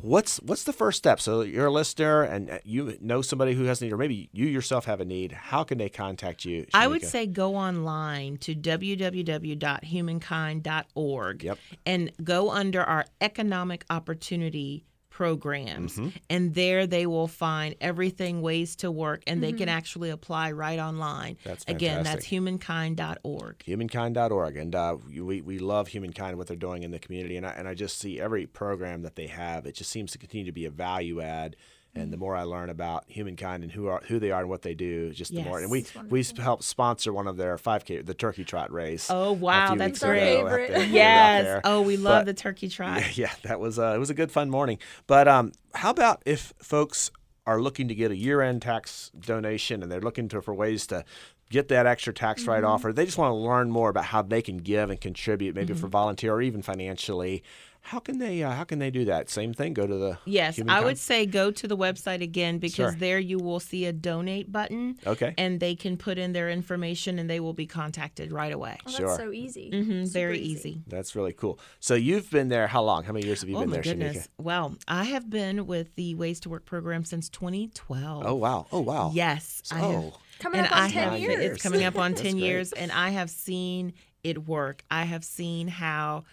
what's 0.00 0.38
what's 0.38 0.64
the 0.64 0.72
first 0.72 0.98
step? 0.98 1.20
So 1.20 1.42
you're 1.42 1.66
a 1.66 1.70
listener 1.70 2.22
and 2.22 2.50
uh, 2.50 2.58
you 2.64 2.98
know 3.00 3.22
somebody 3.22 3.54
who 3.54 3.64
has 3.64 3.80
a 3.80 3.84
need, 3.84 3.92
or 3.92 3.96
maybe 3.96 4.28
you 4.32 4.46
yourself 4.46 4.84
have 4.86 5.00
a 5.00 5.04
need. 5.04 5.32
How 5.32 5.62
can 5.64 5.78
they 5.78 5.88
contact 5.88 6.44
you? 6.44 6.66
I 6.74 6.86
would 6.86 7.04
say 7.04 7.26
go 7.26 7.56
online 7.56 8.36
to 8.38 8.54
www.humankind.org 8.54 11.44
Yep. 11.44 11.58
and 11.86 12.12
go 12.22 12.50
under 12.50 12.82
our 12.82 13.06
economic 13.20 13.84
opportunity 13.90 14.84
programs. 15.14 15.96
Mm-hmm. 15.96 16.08
And 16.28 16.54
there 16.54 16.88
they 16.88 17.06
will 17.06 17.28
find 17.28 17.76
everything 17.80 18.42
ways 18.42 18.74
to 18.76 18.90
work 18.90 19.22
and 19.28 19.40
they 19.40 19.52
can 19.52 19.68
actually 19.68 20.10
apply 20.10 20.50
right 20.50 20.80
online. 20.80 21.38
That's 21.44 21.64
Again, 21.68 22.02
that's 22.02 22.24
humankind.org. 22.24 23.62
humankind.org 23.62 24.56
and 24.56 24.74
uh, 24.74 24.96
we, 25.06 25.40
we 25.40 25.60
love 25.60 25.86
humankind 25.86 26.36
what 26.36 26.48
they're 26.48 26.56
doing 26.56 26.82
in 26.82 26.90
the 26.90 26.98
community 26.98 27.36
and 27.36 27.46
I, 27.46 27.50
and 27.50 27.68
I 27.68 27.74
just 27.74 27.98
see 27.98 28.20
every 28.20 28.46
program 28.46 29.02
that 29.02 29.14
they 29.14 29.28
have 29.28 29.66
it 29.66 29.76
just 29.76 29.90
seems 29.90 30.10
to 30.12 30.18
continue 30.18 30.46
to 30.46 30.52
be 30.52 30.64
a 30.64 30.70
value 30.70 31.20
add 31.20 31.54
and 31.96 32.12
the 32.12 32.16
more 32.16 32.34
I 32.34 32.42
learn 32.42 32.70
about 32.70 33.04
humankind 33.06 33.62
and 33.62 33.70
who 33.72 33.86
are 33.86 34.02
who 34.08 34.18
they 34.18 34.30
are 34.30 34.40
and 34.40 34.48
what 34.50 34.62
they 34.62 34.74
do, 34.74 35.12
just 35.12 35.32
the 35.34 35.42
more. 35.42 35.60
And 35.60 35.70
we 35.70 35.86
we 36.08 36.24
helped 36.38 36.64
sponsor 36.64 37.12
one 37.12 37.26
of 37.28 37.36
their 37.36 37.56
5K, 37.56 38.04
the 38.04 38.14
Turkey 38.14 38.44
Trot 38.44 38.72
race. 38.72 39.08
Oh, 39.10 39.32
wow, 39.32 39.74
that's 39.74 39.90
weeks 39.92 39.98
great. 40.00 40.34
ago 40.38 40.46
Our 40.48 40.58
favorite. 40.58 40.88
Yes. 40.88 41.60
Oh, 41.64 41.82
we 41.82 41.96
love 41.96 42.20
But- 42.20 42.26
the 42.26 42.34
turkey 42.34 42.68
trot. 42.68 43.00
yeah, 43.00 43.08
yeah, 43.14 43.32
that 43.42 43.60
was 43.60 43.78
uh, 43.78 43.92
it 43.94 43.98
was 43.98 44.10
a 44.10 44.14
good 44.14 44.32
fun 44.32 44.50
morning. 44.50 44.78
But 45.06 45.28
um, 45.28 45.52
how 45.74 45.90
about 45.90 46.22
if 46.26 46.52
folks 46.60 47.10
are 47.46 47.60
looking 47.60 47.88
to 47.88 47.94
get 47.94 48.10
a 48.10 48.16
year-end 48.16 48.62
tax 48.62 49.10
donation 49.20 49.82
and 49.82 49.92
they're 49.92 50.00
looking 50.00 50.28
to, 50.30 50.40
for 50.40 50.54
ways 50.54 50.86
to 50.86 51.04
get 51.50 51.68
that 51.68 51.86
extra 51.86 52.12
tax 52.12 52.40
Mm-hmm. 52.42 52.50
write-off, 52.50 52.84
or 52.86 52.92
they 52.92 53.04
just 53.04 53.18
want 53.18 53.30
to 53.32 53.36
learn 53.36 53.70
more 53.70 53.90
about 53.90 54.06
how 54.06 54.22
they 54.22 54.40
can 54.40 54.56
give 54.56 54.88
and 54.90 54.98
contribute, 55.00 55.54
maybe 55.54 55.72
Mm-hmm. 55.74 55.80
for 55.82 55.88
volunteer 55.88 56.32
or 56.32 56.40
even 56.42 56.62
financially. 56.62 57.42
How 57.86 57.98
can 57.98 58.18
they? 58.18 58.42
Uh, 58.42 58.50
how 58.50 58.64
can 58.64 58.78
they 58.78 58.90
do 58.90 59.04
that? 59.04 59.28
Same 59.28 59.52
thing. 59.52 59.74
Go 59.74 59.86
to 59.86 59.94
the 59.94 60.18
Yes, 60.24 60.54
I 60.54 60.62
Humankind? 60.62 60.84
would 60.86 60.98
say 60.98 61.26
go 61.26 61.50
to 61.50 61.68
the 61.68 61.76
website 61.76 62.22
again 62.22 62.58
because 62.58 62.74
Sure. 62.74 62.96
there 62.98 63.18
you 63.18 63.38
will 63.38 63.60
see 63.60 63.84
a 63.84 63.92
donate 63.92 64.50
button. 64.50 64.96
Okay. 65.06 65.34
And 65.36 65.60
they 65.60 65.74
can 65.76 65.98
put 65.98 66.16
in 66.16 66.32
their 66.32 66.48
information 66.48 67.18
and 67.18 67.28
they 67.28 67.40
will 67.40 67.52
be 67.52 67.66
contacted 67.66 68.32
right 68.32 68.52
away. 68.54 68.78
Oh, 68.80 68.90
that's 68.90 68.96
Sure. 68.96 69.16
so 69.18 69.32
easy. 69.32 69.68
hmm 69.70 70.04
very 70.06 70.38
easy. 70.38 70.80
That's 70.86 71.14
really 71.14 71.34
cool. 71.34 71.58
So 71.78 71.94
you've 71.94 72.30
been 72.30 72.48
there. 72.48 72.66
How 72.68 72.82
long? 72.82 73.04
How 73.04 73.12
many 73.12 73.26
years 73.26 73.42
have 73.42 73.50
you 73.50 73.56
Oh 73.58 73.60
been 73.60 73.68
my 73.70 73.74
there, 73.76 73.82
goodness. 73.82 74.16
Shanika? 74.16 74.28
Well, 74.42 74.76
I 74.88 75.04
have 75.04 75.28
been 75.28 75.66
with 75.66 75.94
the 75.96 76.14
Ways 76.14 76.40
to 76.40 76.48
Work 76.48 76.64
program 76.64 77.04
since 77.04 77.28
2012. 77.28 78.24
Oh 78.26 78.34
wow. 78.34 78.66
Oh 78.72 78.80
wow. 78.80 79.10
Yes. 79.14 79.62
I 79.70 79.74
have. 79.80 79.84
Oh. 79.90 80.14
Coming 80.38 80.60
and 80.60 80.66
up 80.68 80.72
on 80.76 80.82
I 80.84 80.88
10 80.90 81.10
have 81.10 81.18
years. 81.20 81.40
it's 81.52 81.62
coming 81.62 81.84
up 81.84 81.98
on 82.04 82.14
10 82.14 82.32
great. 82.32 82.42
years 82.42 82.72
and 82.72 82.90
I 82.90 83.10
have 83.10 83.28
seen 83.30 83.92
it 84.22 84.46
work. 84.48 84.82
I 84.90 85.04
have 85.04 85.22
seen 85.24 85.68
how 85.68 86.24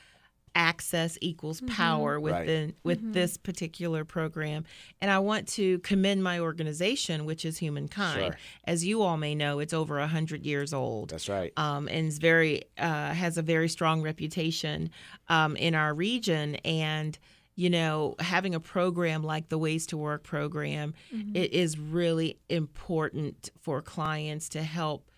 access 0.56 1.18
equals 1.22 1.62
power 1.62 2.20
Right. 2.20 2.42
within 2.42 2.74
with 2.84 3.14
this 3.14 3.38
particular 3.38 4.04
program 4.04 4.66
and 5.00 5.10
I 5.10 5.20
want 5.20 5.48
to 5.50 5.80
commend 5.80 6.24
my 6.24 6.40
organization 6.40 7.26
which 7.26 7.46
is 7.46 7.58
Humankind. 7.58 8.20
Sure. 8.34 8.38
As 8.66 8.86
you 8.86 9.02
all 9.02 9.18
may 9.18 9.34
know, 9.36 9.60
it's 9.60 9.74
over 9.74 9.98
100 10.00 10.46
years 10.46 10.74
old 10.74 11.10
That's 11.12 11.30
right. 11.30 11.54
um, 11.58 11.88
and 11.88 12.08
is 12.08 12.18
very 12.18 12.64
uh, 12.78 13.14
has 13.14 13.38
a 13.38 13.42
very 13.42 13.70
strong 13.70 14.02
reputation 14.02 14.90
um, 15.30 15.56
in 15.56 15.76
our 15.76 15.94
region. 15.94 16.56
And 16.66 17.18
you 17.56 17.70
know, 17.70 18.16
having 18.20 18.56
a 18.56 18.60
program 18.62 19.24
like 19.24 19.50
the 19.50 19.58
Ways 19.58 19.86
to 19.88 19.98
Work 19.98 20.24
program, 20.24 20.94
it 21.34 21.52
is 21.54 21.78
really 21.78 22.40
important 22.50 23.50
for 23.60 23.82
clients 23.82 24.50
to 24.50 24.64
help 24.64 25.11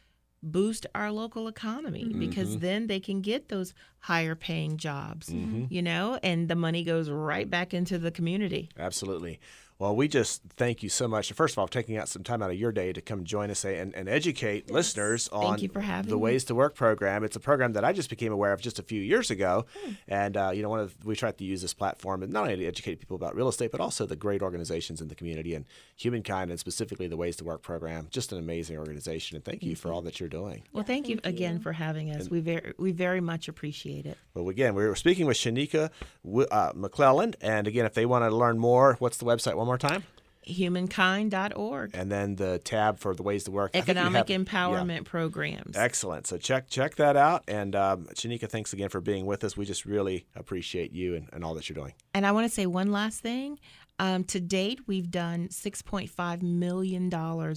boost 0.44 0.86
our 0.94 1.12
local 1.12 1.48
economy 1.48 2.04
mm-hmm. 2.04 2.20
because 2.20 2.50
mm-hmm. 2.50 2.60
then 2.60 2.88
they 2.88 3.00
can 3.00 3.22
get 3.22 3.50
those 3.50 3.74
higher 4.00 4.36
paying 4.36 4.78
jobs, 4.78 5.30
mm-hmm. 5.30 5.66
you 5.70 5.82
know, 5.82 6.20
and 6.22 6.50
the 6.50 6.56
money 6.56 6.84
goes 6.84 7.10
right 7.10 7.50
back 7.50 7.74
into 7.74 7.98
the 7.98 8.12
community. 8.12 8.70
Absolutely. 8.78 9.40
Well, 9.84 9.98
we 9.98 10.08
just 10.08 10.42
thank 10.56 10.82
you 10.82 10.88
so 10.88 11.10
much. 11.10 11.30
First 11.34 11.56
of 11.56 11.60
all, 11.60 11.68
taking 11.68 11.98
out 11.98 12.08
some 12.08 12.24
time 12.24 12.42
out 12.42 12.50
of 12.50 12.56
your 12.56 12.72
day 12.72 12.94
to 12.94 13.02
come 13.02 13.26
join 13.26 13.52
us 13.52 13.66
and, 13.66 13.94
and 13.94 14.08
educate 14.08 14.72
listeners 14.72 15.28
on 15.28 15.60
you 15.60 15.68
for 15.68 15.82
having 15.82 16.10
the 16.10 16.16
me. 16.16 16.22
Ways 16.22 16.46
to 16.46 16.56
Work 16.56 16.74
program. 16.74 17.26
It's 17.26 17.36
a 17.36 17.42
program 17.42 17.74
that 17.74 17.84
I 17.84 17.92
just 17.92 18.10
became 18.10 18.32
aware 18.32 18.54
of 18.54 18.62
just 18.62 18.80
a 18.80 18.84
few 18.84 19.02
years 19.02 19.30
ago, 19.30 19.66
Hmm. 19.78 19.92
and 20.08 20.38
uh, 20.38 20.52
you 20.54 20.62
know, 20.62 20.70
one 20.70 20.80
of 20.80 20.96
we 21.04 21.18
try 21.18 21.34
to 21.34 21.44
use 21.44 21.62
this 21.62 21.74
platform 21.74 22.24
and 22.24 22.32
not 22.32 22.44
only 22.44 22.56
to 22.56 22.66
educate 22.66 23.02
people 23.02 23.18
about 23.18 23.36
real 23.36 23.50
estate, 23.50 23.72
but 23.74 23.82
also 23.82 24.06
the 24.06 24.16
great 24.16 24.42
organizations 24.42 25.02
in 25.02 25.10
the 25.10 25.16
community 25.16 25.54
and 25.54 25.66
humankind, 25.98 26.50
and 26.50 26.58
specifically 26.58 27.08
the 27.08 27.18
Ways 27.18 27.36
to 27.36 27.44
Work 27.44 27.62
program. 27.62 28.08
Just 28.10 28.32
an 28.32 28.38
amazing 28.38 28.78
organization, 28.78 29.36
and 29.36 29.44
thank 29.44 29.64
you 29.64 29.76
for 29.76 29.92
all 29.92 30.02
that 30.04 30.18
you're 30.18 30.30
doing. 30.30 30.64
Well, 30.72 30.86
thank, 30.86 31.10
you 31.10 31.20
again 31.26 31.60
for 31.60 31.74
having 31.74 32.10
us. 32.10 32.30
We 32.30 32.40
very 32.40 32.74
we 32.78 32.94
very 32.94 33.20
much 33.20 33.50
appreciate 33.50 34.06
it. 34.06 34.18
Well, 34.34 34.48
again, 34.48 34.76
we 34.76 34.88
were 34.88 34.96
speaking 34.96 35.26
with 35.26 35.36
Shanika 35.36 35.90
uh, 36.24 36.72
McClelland, 36.72 37.36
and 37.42 37.68
again, 37.68 37.86
if 37.86 37.96
they 37.96 38.06
want 38.06 38.24
to 38.24 38.34
learn 38.34 38.58
more, 38.58 38.96
what's 39.00 39.18
the 39.18 39.26
website 39.26 39.56
one 39.56 39.68
more 39.68 39.73
time? 39.78 40.04
Humankind.org. 40.46 41.92
and 41.94 42.12
then 42.12 42.36
the 42.36 42.60
tab 42.60 43.00
for 43.00 43.16
the 43.16 43.24
ways 43.24 43.46
to 43.46 43.52
work. 43.52 43.72
I 43.74 43.80
think 43.80 43.88
you 43.88 43.92
Economic 43.92 44.28
have- 44.28 44.30
yeah. 44.30 44.38
empowerment 44.38 45.06
programs. 45.06 45.78
Excellent. 45.78 46.28
So 46.28 46.38
check 46.38 46.70
check 46.70 46.96
that 46.96 47.16
out. 47.16 47.44
And 47.48 47.76
um, 47.76 48.06
Shanika, 48.14 48.50
thanks 48.50 48.74
again 48.74 48.90
for 48.90 49.00
being 49.00 49.26
with 49.26 49.44
us. 49.44 49.56
We 49.56 49.66
just 49.66 49.86
really 49.86 50.26
appreciate 50.36 50.92
you 50.92 51.16
and, 51.16 51.30
and 51.32 51.44
all 51.46 51.54
that 51.56 51.70
you're 51.70 51.76
doing. 51.76 51.94
And 52.14 52.26
I 52.26 52.32
want 52.34 52.46
to 52.48 52.54
say 52.54 52.66
one 52.66 52.92
last 52.92 53.22
thing. 53.22 53.60
Um, 54.00 54.24
to 54.26 54.40
date, 54.40 54.82
we've 54.88 55.12
done 55.12 55.50
$6.5 55.50 56.42
million 56.42 57.14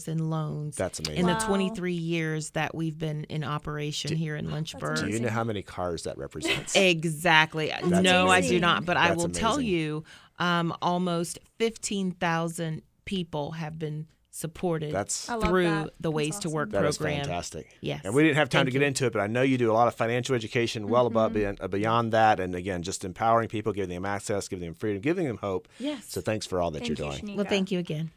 in 0.06 0.30
loans. 0.30 0.76
That's 0.76 0.99
amazing. 1.00 1.20
In 1.20 1.26
the 1.26 1.35
23 1.37 1.94
years 1.94 2.50
that 2.50 2.75
we've 2.75 2.99
been 2.99 3.25
in 3.25 3.42
operation 3.42 4.14
here 4.14 4.37
in 4.37 4.50
Lynchburg. 4.50 4.99
Do 4.99 5.08
you 5.08 5.18
know 5.18 5.30
how 5.30 5.44
many 5.44 5.62
cars 5.62 6.02
that 6.02 6.18
represents? 6.18 6.76
Exactly. 6.76 7.73
no, 7.87 8.28
I 8.28 8.42
do 8.42 8.61
not. 8.61 8.85
But 8.85 8.99
I 8.99 9.08
That's 9.08 9.23
will 9.23 9.30
tell 9.30 9.61
you 9.62 10.04
um, 10.38 10.75
almost 10.83 11.38
15,000 11.59 12.83
people 13.05 13.52
have 13.52 13.78
been 13.78 14.07
supported 14.31 14.93
That's- 14.93 15.25
through 15.47 15.64
that. 15.64 15.85
the 15.99 16.11
That's 16.11 16.14
Ways 16.14 16.38
to 16.40 16.50
Work 16.50 16.71
That 16.73 16.85
is 16.85 16.99
program. 16.99 17.21
fantastic. 17.23 17.69
Yes. 17.81 18.02
And 18.05 18.12
we 18.14 18.23
didn't 18.23 18.37
have 18.37 18.50
time 18.50 18.61
Thank 18.61 18.66
to 18.66 18.71
get 18.73 18.78
you. 18.78 18.81
Mm-hmm. 18.83 18.88
into 18.88 19.07
it, 19.07 19.12
but 19.14 19.21
I 19.23 19.28
know 19.28 19.40
you 19.40 19.57
do 19.57 19.71
a 19.71 19.73
lot 19.73 19.88
of 19.88 19.95
financial 19.95 20.35
education 20.35 20.88
well 20.88 21.07
above 21.07 21.33
beyond, 21.33 21.59
uh, 21.61 21.69
beyond 21.69 22.12
that. 22.12 22.38
And 22.38 22.55
again, 22.55 22.83
just 22.83 23.02
empowering 23.05 23.49
people, 23.49 23.73
giving 23.73 23.88
them 23.95 24.05
access, 24.05 24.47
giving 24.49 24.66
them 24.66 24.75
freedom, 24.75 25.00
giving 25.00 25.26
them 25.26 25.38
hope. 25.38 25.69
Yes. 25.78 26.05
So 26.09 26.21
thanks 26.21 26.45
for 26.45 26.61
all 26.61 26.71
that 26.73 26.81
Thank 26.81 26.99
you're 26.99 27.07
you, 27.09 27.12
doing. 27.19 27.25
Shanika. 27.35 27.37
Well, 27.37 27.47
thank 27.47 27.71
you 27.73 27.78
again. 27.78 28.11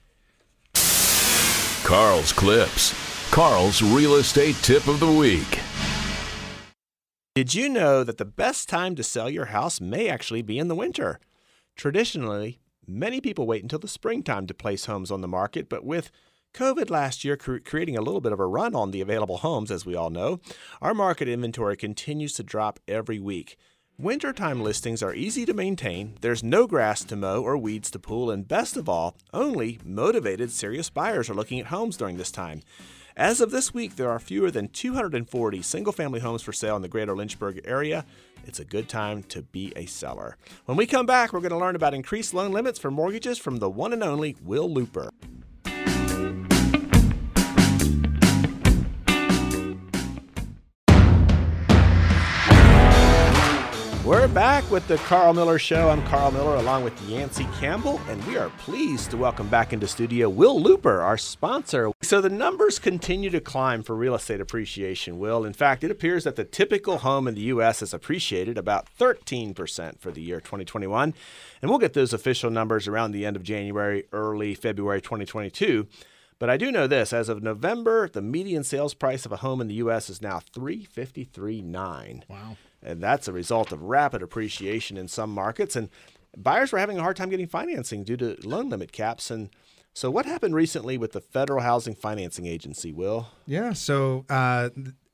Carl's 1.83 2.33
Clips. 2.33 2.93
Carl's 3.31 3.81
real 3.81 4.15
estate 4.15 4.55
tip 4.61 4.88
of 4.88 4.99
the 4.99 5.09
week. 5.11 5.59
Did 7.35 7.53
you 7.55 7.69
know 7.69 8.03
that 8.03 8.17
the 8.17 8.25
best 8.25 8.67
time 8.67 8.95
to 8.95 9.03
sell 9.03 9.29
your 9.29 9.45
house 9.45 9.79
may 9.79 10.09
actually 10.09 10.41
be 10.41 10.59
in 10.59 10.67
the 10.67 10.75
winter? 10.75 11.19
Traditionally, 11.79 12.59
Many 12.91 13.21
people 13.21 13.45
wait 13.45 13.62
until 13.62 13.77
the 13.77 13.88
springtime 13.88 14.48
to 14.48 14.53
place 14.55 14.86
homes 14.86 15.12
on 15.12 15.21
the 15.21 15.27
market, 15.27 15.69
but 15.69 15.86
with 15.86 16.09
COVID 16.55 16.89
last 16.89 17.24
year 17.24 17.38
cre- 17.38 17.57
creating 17.63 17.95
a 17.95 18.01
little 18.01 18.19
bit 18.19 18.31
of 18.31 18.39
a 18.39 18.48
run 18.48 18.74
on 18.74 18.89
the 18.89 19.00
available 19.00 19.38
homes, 19.38 19.69
as 19.69 19.86
we 19.86 19.95
all 19.95 20.09
know, 20.09 20.39
our 20.81 20.95
market 20.95 21.27
inventory 21.27 21.77
continues 21.77 22.33
to 22.33 22.41
drop 22.41 22.79
every 22.88 23.19
week. 23.19 23.57
Wintertime 24.00 24.59
listings 24.59 25.03
are 25.03 25.13
easy 25.13 25.45
to 25.45 25.53
maintain, 25.53 26.17
there's 26.21 26.41
no 26.41 26.65
grass 26.65 27.03
to 27.03 27.15
mow 27.15 27.43
or 27.43 27.55
weeds 27.59 27.91
to 27.91 28.00
pull, 28.00 28.31
and 28.31 28.48
best 28.48 28.75
of 28.75 28.89
all, 28.89 29.15
only 29.33 29.77
motivated, 29.86 30.50
serious 30.50 30.89
buyers 30.89 31.29
are 31.29 31.36
looking 31.36 31.59
at 31.59 31.67
homes 31.67 31.95
during 31.95 32.17
this 32.17 32.31
time. 32.31 32.62
As 33.15 33.39
of 33.39 33.51
this 33.51 33.71
week, 33.71 33.98
there 33.98 34.09
are 34.09 34.19
fewer 34.19 34.50
than 34.50 34.69
240 34.69 35.62
single 35.62 35.93
family 35.93 36.21
homes 36.21 36.41
for 36.41 36.53
sale 36.53 36.75
in 36.75 36.81
the 36.81 36.88
greater 36.88 37.15
Lynchburg 37.15 37.62
area. 37.65 38.05
It's 38.49 38.59
a 38.59 38.65
good 38.65 38.89
time 38.89 39.21
to 39.25 39.43
be 39.43 39.71
a 39.75 39.85
seller. 39.85 40.35
When 40.65 40.75
we 40.75 40.87
come 40.87 41.05
back, 41.05 41.33
we're 41.33 41.39
going 41.39 41.51
to 41.51 41.57
learn 41.59 41.75
about 41.75 41.93
increased 41.93 42.33
loan 42.33 42.51
limits 42.51 42.79
for 42.79 42.89
mortgages 42.89 43.37
from 43.37 43.57
the 43.57 43.69
one 43.69 43.93
and 43.93 44.01
only 44.03 44.37
Will 44.43 44.67
Luper. 44.67 45.11
Back 54.33 54.69
with 54.69 54.88
the 54.88 54.98
Carl 54.98 55.33
Miller 55.33 55.57
Show. 55.57 55.89
I'm 55.89 56.05
Carl 56.05 56.31
Miller 56.31 56.55
along 56.55 56.83
with 56.83 57.01
Yancy 57.09 57.48
Campbell, 57.59 58.00
and 58.07 58.24
we 58.27 58.38
are 58.38 58.51
pleased 58.59 59.09
to 59.09 59.17
welcome 59.17 59.50
back 59.50 59.74
into 59.74 59.88
studio 59.88 60.29
Will 60.29 60.59
Luper, 60.62 61.03
our 61.03 61.17
sponsor. 61.17 61.91
So 62.03 62.21
the 62.21 62.29
numbers 62.29 62.77
continue 62.77 63.31
to 63.31 63.41
climb 63.41 63.81
for 63.81 63.95
real 63.95 64.13
estate 64.13 64.39
appreciation, 64.39 65.17
Will. 65.17 65.45
In 65.45 65.53
fact, 65.53 65.83
it 65.83 65.89
appears 65.89 66.25
that 66.25 66.36
the 66.36 66.43
typical 66.43 67.00
home 67.00 67.27
in 67.27 67.33
the 67.33 67.41
U.S. 67.41 67.79
has 67.79 67.91
appreciated 67.91 68.55
about 68.55 68.88
13% 69.00 70.00
for 70.00 70.12
the 70.12 70.21
year 70.21 70.39
2021. 70.39 71.15
And 71.63 71.69
we'll 71.69 71.79
get 71.79 71.93
those 71.93 72.13
official 72.13 72.51
numbers 72.51 72.88
around 72.88 73.13
the 73.13 73.25
end 73.25 73.36
of 73.36 73.41
January, 73.41 74.03
early 74.13 74.53
February 74.53 75.01
2022. 75.01 75.88
But 76.38 76.51
I 76.51 76.55
do 76.55 76.71
know 76.71 76.86
this: 76.86 77.12
as 77.13 77.29
of 77.29 77.41
November, 77.41 78.07
the 78.07 78.21
median 78.21 78.63
sales 78.63 78.93
price 78.93 79.25
of 79.25 79.31
a 79.31 79.38
home 79.38 79.59
in 79.59 79.67
the 79.67 79.74
U.S. 79.75 80.07
is 80.07 80.21
now 80.21 80.39
three 80.39 80.86
fifty 80.86 81.24
three 81.24 81.62
nine. 81.63 82.24
Wow. 82.29 82.57
And 82.81 83.01
that's 83.01 83.27
a 83.27 83.33
result 83.33 83.71
of 83.71 83.83
rapid 83.83 84.21
appreciation 84.21 84.98
in 84.98 85.07
some 85.07 85.31
markets. 85.31 85.75
And 85.75 85.89
buyers 86.38 86.71
were 86.71 86.79
having 86.79 86.98
a 86.98 87.01
hard 87.01 87.17
time 87.17 87.29
getting 87.29 87.48
financing 87.48 88.03
due 88.03 88.17
to 88.17 88.38
loan 88.43 88.69
limit 88.69 88.91
caps. 88.91 89.29
And 89.31 89.50
so, 89.93 90.09
what 90.09 90.25
happened 90.25 90.55
recently 90.55 90.98
with 90.98 91.12
the 91.12 91.21
Federal 91.21 91.62
Housing 91.62 91.95
Financing 91.95 92.45
Agency, 92.45 92.93
Will? 92.93 93.27
Yeah. 93.45 93.74
So, 93.74 94.25
uh, 94.29 94.69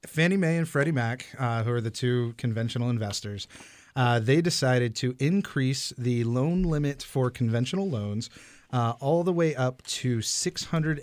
Fannie 0.06 0.38
Mae 0.38 0.58
and 0.58 0.70
Freddie 0.70 0.92
Mac, 0.92 1.28
uh, 1.40 1.64
who 1.64 1.72
are 1.72 1.82
the 1.82 1.90
two 1.90 2.34
conventional 2.38 2.90
investors, 2.90 3.48
uh, 3.96 4.20
they 4.20 4.42
decided 4.42 4.96
to 4.98 5.16
increase 5.20 5.94
the 5.98 6.24
loan 6.26 6.64
limit 6.64 7.02
for 7.02 7.32
conventional 7.32 7.90
loans 7.90 8.30
uh, 8.72 8.94
all 9.00 9.24
the 9.24 9.34
way 9.34 9.56
up 9.56 9.82
to 9.84 10.22
six 10.22 10.66
hundred 10.66 11.00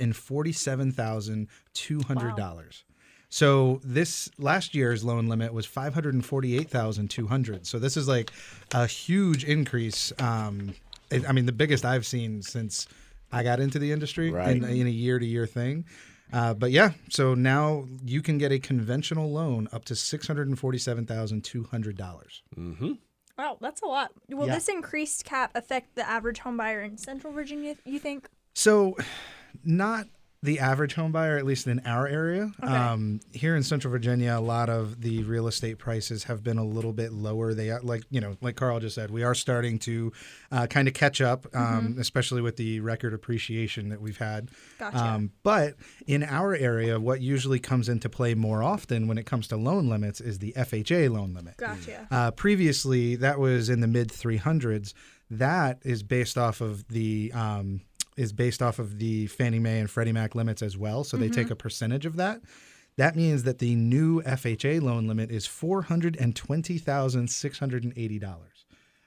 and 3.41 3.45
forty-seven 3.45 3.65
thousand 3.65 3.71
two 3.71 3.77
hundred 3.77 3.77
dollars. 3.77 3.81
So 3.81 3.81
this 3.83 4.29
last 4.39 4.75
year's 4.75 5.05
loan 5.05 5.27
limit 5.27 5.53
was 5.55 5.67
five 5.67 5.95
hundred 5.95 6.15
and 6.15 6.25
forty-eight 6.25 6.69
thousand 6.71 7.09
two 7.09 7.27
hundred. 7.27 7.67
So 7.67 7.79
this 7.79 7.97
is 7.97 8.07
like 8.09 8.31
a 8.73 8.87
huge 8.87 9.45
increase. 9.45 10.13
Um, 10.19 10.75
it- 11.11 11.29
I 11.29 11.33
mean, 11.33 11.47
the 11.47 11.53
biggest 11.53 11.85
I've 11.85 12.07
seen 12.07 12.43
since 12.43 12.87
I 13.33 13.43
got 13.43 13.61
into 13.61 13.79
the 13.79 13.91
industry 13.93 14.31
Right. 14.31 14.57
in, 14.57 14.65
in 14.65 14.87
a 14.87 14.91
year-to-year 14.91 15.47
thing. 15.47 15.87
Uh, 16.35 16.55
but 16.55 16.71
yeah, 16.71 16.93
so 17.11 17.35
now 17.35 17.87
you 18.05 18.23
can 18.23 18.39
get 18.39 18.53
a 18.53 18.59
conventional 18.59 19.31
loan 19.31 19.69
up 19.73 19.85
to 19.87 19.95
six 19.95 20.27
hundred 20.27 20.49
and 20.49 20.59
forty-seven 20.59 21.07
thousand 21.07 21.43
two 21.45 21.65
hundred 21.65 21.97
dollars. 21.97 22.43
Wow, 23.39 23.57
that's 23.61 23.81
a 23.83 23.87
lot. 23.87 24.13
Will 24.29 24.47
Yeah. 24.47 24.55
this 24.55 24.69
increased 24.69 25.25
cap 25.25 25.51
affect 25.55 25.95
the 25.95 26.07
average 26.09 26.39
home 26.41 26.57
buyer 26.59 26.83
in 26.83 26.97
Central 26.99 27.33
Virginia? 27.33 27.77
You 27.87 27.99
think? 27.99 28.29
So, 28.55 28.97
not 29.65 30.07
the 30.43 30.59
average 30.59 30.95
home 30.95 31.13
buyer, 31.13 31.39
at 31.39 31.45
least 31.45 31.69
in 31.69 31.81
our 31.87 32.07
area. 32.09 32.51
Um, 32.63 33.21
here 33.33 33.55
in 33.55 33.63
Central 33.63 33.93
Virginia, 33.93 34.35
a 34.37 34.41
lot 34.41 34.69
of 34.69 35.01
the 35.01 35.23
real 35.23 35.47
estate 35.47 35.79
prices 35.79 36.25
have 36.25 36.43
been 36.43 36.59
a 36.59 36.65
little 36.65 36.93
bit 36.93 37.13
lower. 37.13 37.55
They 37.55 37.71
are 37.71 37.81
like 37.81 38.03
you 38.11 38.21
know, 38.21 38.37
like 38.41 38.57
Carl 38.57 38.81
just 38.81 38.97
said, 38.97 39.11
we 39.11 39.23
are 39.23 39.35
starting 39.35 39.79
to 39.81 40.13
uh, 40.51 40.67
kind 40.67 40.89
of 40.89 40.95
catch 40.95 41.21
up, 41.21 41.47
um, 41.55 41.97
especially 41.99 42.43
with 42.43 42.57
the 42.57 42.81
record 42.81 43.15
appreciation 43.15 43.91
that 43.91 44.01
we've 44.01 44.19
had. 44.19 44.51
Gotcha. 44.79 44.99
Um, 44.99 45.31
but 45.45 45.75
in 46.07 46.25
our 46.25 46.55
area, 46.55 46.99
what 46.99 47.21
usually 47.21 47.61
comes 47.61 47.89
into 47.89 48.09
play 48.09 48.35
more 48.35 48.63
often 48.63 49.07
when 49.07 49.19
it 49.19 49.27
comes 49.27 49.47
to 49.49 49.57
loan 49.57 49.89
limits 49.89 50.21
is 50.21 50.41
the 50.41 50.53
FHA 50.57 51.11
loan 51.11 51.35
limit. 51.35 51.57
Gotcha. 51.57 52.09
Uh, 52.11 52.31
previously, 52.33 53.15
that 53.17 53.39
was 53.39 53.69
in 53.69 53.81
the 53.81 53.87
mid 53.87 54.09
300s. 54.09 54.93
That 55.31 55.79
is 55.83 56.03
based 56.03 56.37
off 56.37 56.61
of 56.61 56.87
the 56.89 57.33
um, 57.33 57.81
is 58.23 58.33
based 58.33 58.63
off 58.63 58.79
of 58.79 58.99
the 58.99 59.27
Fannie 59.27 59.59
Mae 59.59 59.81
and 59.81 59.91
Freddie 59.91 60.13
Mac 60.13 60.35
limits 60.35 60.63
as 60.63 60.79
well. 60.79 61.05
So 61.05 61.17
they 61.17 61.29
take 61.29 61.47
mm-hmm. 61.47 61.55
a 61.55 61.57
percentage 61.57 62.07
of 62.07 62.17
that. 62.17 62.41
That 62.97 63.17
means 63.17 63.43
that 63.43 63.59
the 63.59 63.75
new 63.75 64.23
FHA 64.23 64.81
loan 64.83 65.07
limit 65.07 65.31
is 65.31 65.47
four 65.47 65.83
hundred 65.83 66.17
and 66.21 66.37
twenty 66.37 66.79
thousand 66.79 67.29
six 67.29 67.59
hundred 67.59 67.85
and 67.85 67.93
eighty 67.97 68.19
dollars. 68.19 68.67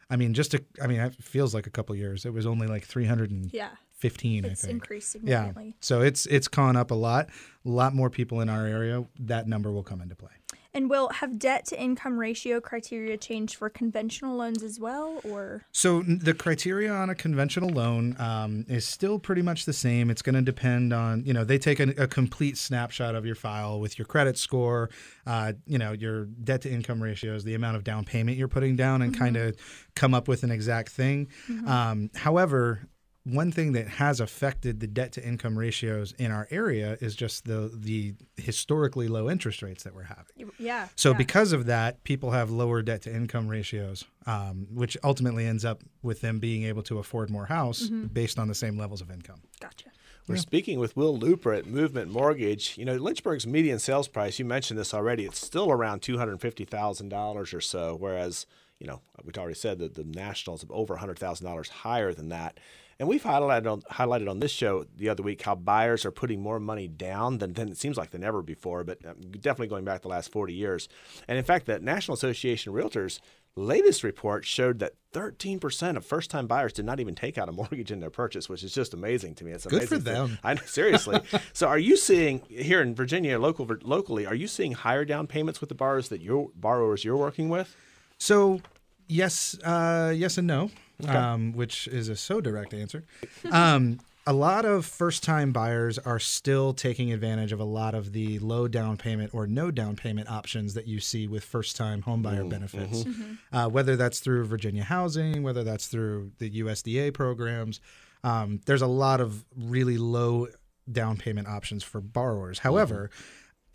I 0.09 0.17
mean, 0.17 0.33
just 0.33 0.53
a, 0.53 0.63
I 0.81 0.87
mean, 0.87 0.99
it 0.99 1.15
feels 1.15 1.53
like 1.55 1.65
a 1.65 1.69
couple 1.69 1.95
years. 1.95 2.25
It 2.25 2.33
was 2.33 2.45
only 2.45 2.67
like 2.67 2.83
three 2.85 3.05
hundred 3.05 3.31
and 3.31 3.51
Yeah, 3.53 3.69
fifteen. 3.91 4.43
it's 4.45 4.63
I 4.63 4.67
think. 4.67 4.83
increased 4.83 5.15
Yeah. 5.23 5.51
So 5.79 6.01
it's 6.01 6.25
it's 6.25 6.47
gone 6.47 6.75
up 6.75 6.91
a 6.91 6.95
lot. 6.95 7.29
A 7.65 7.69
lot 7.69 7.93
more 7.93 8.09
people 8.09 8.41
in 8.41 8.49
our 8.49 8.65
area. 8.65 9.05
That 9.19 9.47
number 9.47 9.71
will 9.71 9.83
come 9.83 10.01
into 10.01 10.15
play. 10.15 10.31
And 10.75 10.89
will 10.89 11.07
have 11.07 11.39
debt 11.39 11.65
to 11.67 11.81
income 11.81 12.19
ratio 12.19 12.59
criteria 12.59 13.15
changed 13.15 13.55
for 13.55 13.69
conventional 13.69 14.35
loans 14.35 14.61
as 14.61 14.77
well, 14.77 15.21
or 15.23 15.63
So 15.71 16.01
the 16.01 16.33
criteria 16.33 16.91
on 16.91 17.09
a 17.09 17.15
conventional 17.15 17.69
loan 17.69 18.15
um, 18.19 18.65
is 18.67 18.85
still 18.85 19.17
pretty 19.17 19.41
much 19.41 19.63
the 19.63 19.71
same. 19.71 20.09
It's 20.09 20.21
going 20.21 20.35
to 20.35 20.41
depend 20.41 20.91
on 20.91 21.23
you 21.25 21.33
know 21.33 21.45
they 21.45 21.57
take 21.57 21.79
a, 21.79 21.89
a 21.97 22.07
complete 22.07 22.57
snapshot 22.57 23.15
of 23.15 23.25
your 23.25 23.35
file 23.35 23.79
with 23.79 23.97
your 23.97 24.05
credit 24.05 24.37
score, 24.37 24.89
uh, 25.25 25.53
you 25.65 25.77
know 25.77 25.93
your 25.93 26.25
debt 26.25 26.61
to 26.63 26.69
income 26.69 27.01
ratios, 27.01 27.45
the 27.45 27.55
amount 27.55 27.77
of 27.77 27.85
down 27.85 28.03
payment 28.03 28.37
you're 28.37 28.49
putting 28.49 28.75
down, 28.75 29.01
and 29.01 29.17
kind 29.17 29.37
of 29.37 29.55
come 29.95 30.13
up 30.13 30.27
with 30.27 30.43
an 30.43 30.51
exact 30.51 30.89
thing. 30.89 31.29
Um, 31.67 32.11
however. 32.15 32.81
One 33.25 33.51
thing 33.51 33.71
that 33.73 33.87
has 33.87 34.19
affected 34.19 34.79
the 34.79 34.87
debt 34.87 35.11
to 35.13 35.27
income 35.27 35.57
ratios 35.57 36.13
in 36.19 36.31
our 36.31 36.47
area 36.51 36.97
is 37.01 37.15
just 37.15 37.45
the 37.45 37.71
the 37.73 38.13
historically 38.37 39.07
low 39.07 39.29
interest 39.29 39.61
rates 39.61 39.83
that 39.83 39.93
we're 39.93 40.03
having. 40.03 40.51
yeah. 40.59 40.87
So 40.95 41.11
yeah. 41.11 41.17
because 41.17 41.51
of 41.51 41.65
that, 41.65 42.03
people 42.03 42.31
have 42.31 42.51
lower 42.51 42.81
debt 42.81 43.01
to 43.03 43.13
income 43.13 43.47
ratios, 43.47 44.05
um, 44.27 44.67
which 44.71 44.95
ultimately 45.03 45.45
ends 45.45 45.65
up 45.65 45.81
with 46.03 46.21
them 46.21 46.39
being 46.39 46.63
able 46.63 46.83
to 46.83 46.99
afford 46.99 47.29
more 47.29 47.47
house 47.47 47.89
based 47.89 48.37
on 48.37 48.47
the 48.47 48.55
same 48.55 48.77
levels 48.77 49.01
of 49.01 49.09
income. 49.09 49.41
gotcha. 49.59 49.89
We're 50.27 50.37
speaking 50.37 50.79
with 50.79 50.97
Will 50.97 51.17
Luper 51.17 51.55
at 51.55 51.67
Movement 51.67 52.11
Mortgage. 52.11 52.77
You 52.79 52.85
know, 52.85 52.95
Lynchburg's 52.95 53.45
median 53.45 53.77
sales 53.77 54.07
price, 54.07 54.39
you 54.39 54.45
mentioned 54.45 54.79
this 54.79 54.91
already, 54.91 55.25
it's 55.25 55.37
still 55.37 55.71
around 55.71 56.01
$250,000 56.01 57.53
or 57.53 57.61
so, 57.61 57.95
whereas, 57.95 58.47
you 58.79 58.87
know, 58.87 59.01
we've 59.23 59.37
already 59.37 59.53
said 59.53 59.77
that 59.79 59.93
the 59.93 60.03
nationals 60.03 60.63
are 60.63 60.67
over 60.71 60.97
$100,000 60.97 61.69
higher 61.69 62.11
than 62.11 62.29
that. 62.29 62.59
And 62.99 63.09
we've 63.09 63.23
highlighted 63.23 63.69
on, 63.69 63.81
highlighted 63.81 64.29
on 64.29 64.39
this 64.39 64.51
show 64.51 64.85
the 64.95 65.09
other 65.09 65.21
week 65.21 65.41
how 65.41 65.55
buyers 65.55 66.05
are 66.05 66.11
putting 66.11 66.41
more 66.41 66.59
money 66.61 66.87
down 66.87 67.39
than, 67.39 67.53
than 67.53 67.67
it 67.69 67.77
seems 67.77 67.97
like 67.97 68.11
than 68.11 68.23
ever 68.23 68.41
before, 68.41 68.83
but 68.85 69.05
um, 69.05 69.15
definitely 69.31 69.67
going 69.67 69.83
back 69.83 70.01
the 70.01 70.07
last 70.07 70.31
40 70.31 70.53
years. 70.53 70.87
And 71.27 71.37
in 71.37 71.43
fact, 71.43 71.65
the 71.65 71.79
National 71.79 72.13
Association 72.15 72.69
of 72.73 72.81
Realtors 72.81 73.19
latest 73.57 74.03
report 74.03 74.45
showed 74.45 74.79
that 74.79 74.93
13% 75.13 75.95
of 75.95 76.05
first 76.05 76.29
time 76.29 76.47
buyers 76.47 76.73
did 76.73 76.85
not 76.85 76.99
even 77.01 77.15
take 77.15 77.37
out 77.37 77.49
a 77.49 77.51
mortgage 77.53 77.91
in 77.91 77.99
their 77.99 78.09
purchase, 78.09 78.47
which 78.47 78.63
is 78.63 78.73
just 78.73 78.93
amazing 78.93 79.35
to 79.35 79.43
me. 79.43 79.51
It's 79.51 79.65
Good 79.65 79.89
for 79.89 79.95
to- 79.95 80.01
them. 80.03 80.37
I 80.43 80.53
know, 80.53 80.61
seriously. 80.65 81.19
so, 81.51 81.67
are 81.67 81.79
you 81.79 81.97
seeing 81.97 82.41
here 82.47 82.81
in 82.81 82.95
Virginia, 82.95 83.37
local 83.39 83.67
locally, 83.83 84.25
are 84.25 84.35
you 84.35 84.47
seeing 84.47 84.71
higher 84.71 85.03
down 85.03 85.27
payments 85.27 85.59
with 85.59 85.67
the 85.69 85.75
borrowers 85.75 86.09
that 86.09 86.21
your 86.21 86.49
borrowers 86.55 87.03
you're 87.03 87.17
working 87.17 87.49
with? 87.49 87.75
So, 88.17 88.61
yes, 89.07 89.57
uh, 89.63 90.13
yes 90.15 90.37
and 90.37 90.47
no, 90.47 90.69
um, 91.07 91.53
which 91.53 91.87
is 91.87 92.09
a 92.09 92.15
so 92.15 92.41
direct 92.41 92.73
answer. 92.73 93.03
Um, 93.51 93.99
a 94.27 94.33
lot 94.33 94.65
of 94.65 94.85
first 94.87 95.21
time 95.23 95.51
buyers 95.51 95.99
are 95.99 96.17
still 96.19 96.73
taking 96.73 97.13
advantage 97.13 97.51
of 97.51 97.59
a 97.59 97.63
lot 97.65 97.93
of 97.93 98.11
the 98.11 98.39
low 98.39 98.67
down 98.67 98.97
payment 98.97 99.33
or 99.35 99.45
no 99.45 99.69
down 99.69 99.95
payment 99.95 100.29
options 100.31 100.73
that 100.73 100.87
you 100.87 100.99
see 100.99 101.27
with 101.27 101.43
first 101.43 101.75
time 101.75 102.01
home 102.01 102.23
buyer 102.23 102.43
benefits, 102.43 103.05
uh, 103.53 103.69
whether 103.69 103.95
that's 103.95 104.19
through 104.19 104.45
Virginia 104.45 104.83
Housing, 104.83 105.43
whether 105.43 105.63
that's 105.63 105.85
through 105.87 106.31
the 106.39 106.49
USDA 106.61 107.13
programs. 107.13 107.79
Um, 108.23 108.61
there's 108.65 108.81
a 108.81 108.87
lot 108.87 109.21
of 109.21 109.45
really 109.55 109.99
low 109.99 110.47
down 110.91 111.17
payment 111.17 111.47
options 111.47 111.83
for 111.83 112.01
borrowers. 112.01 112.59
However, 112.59 113.11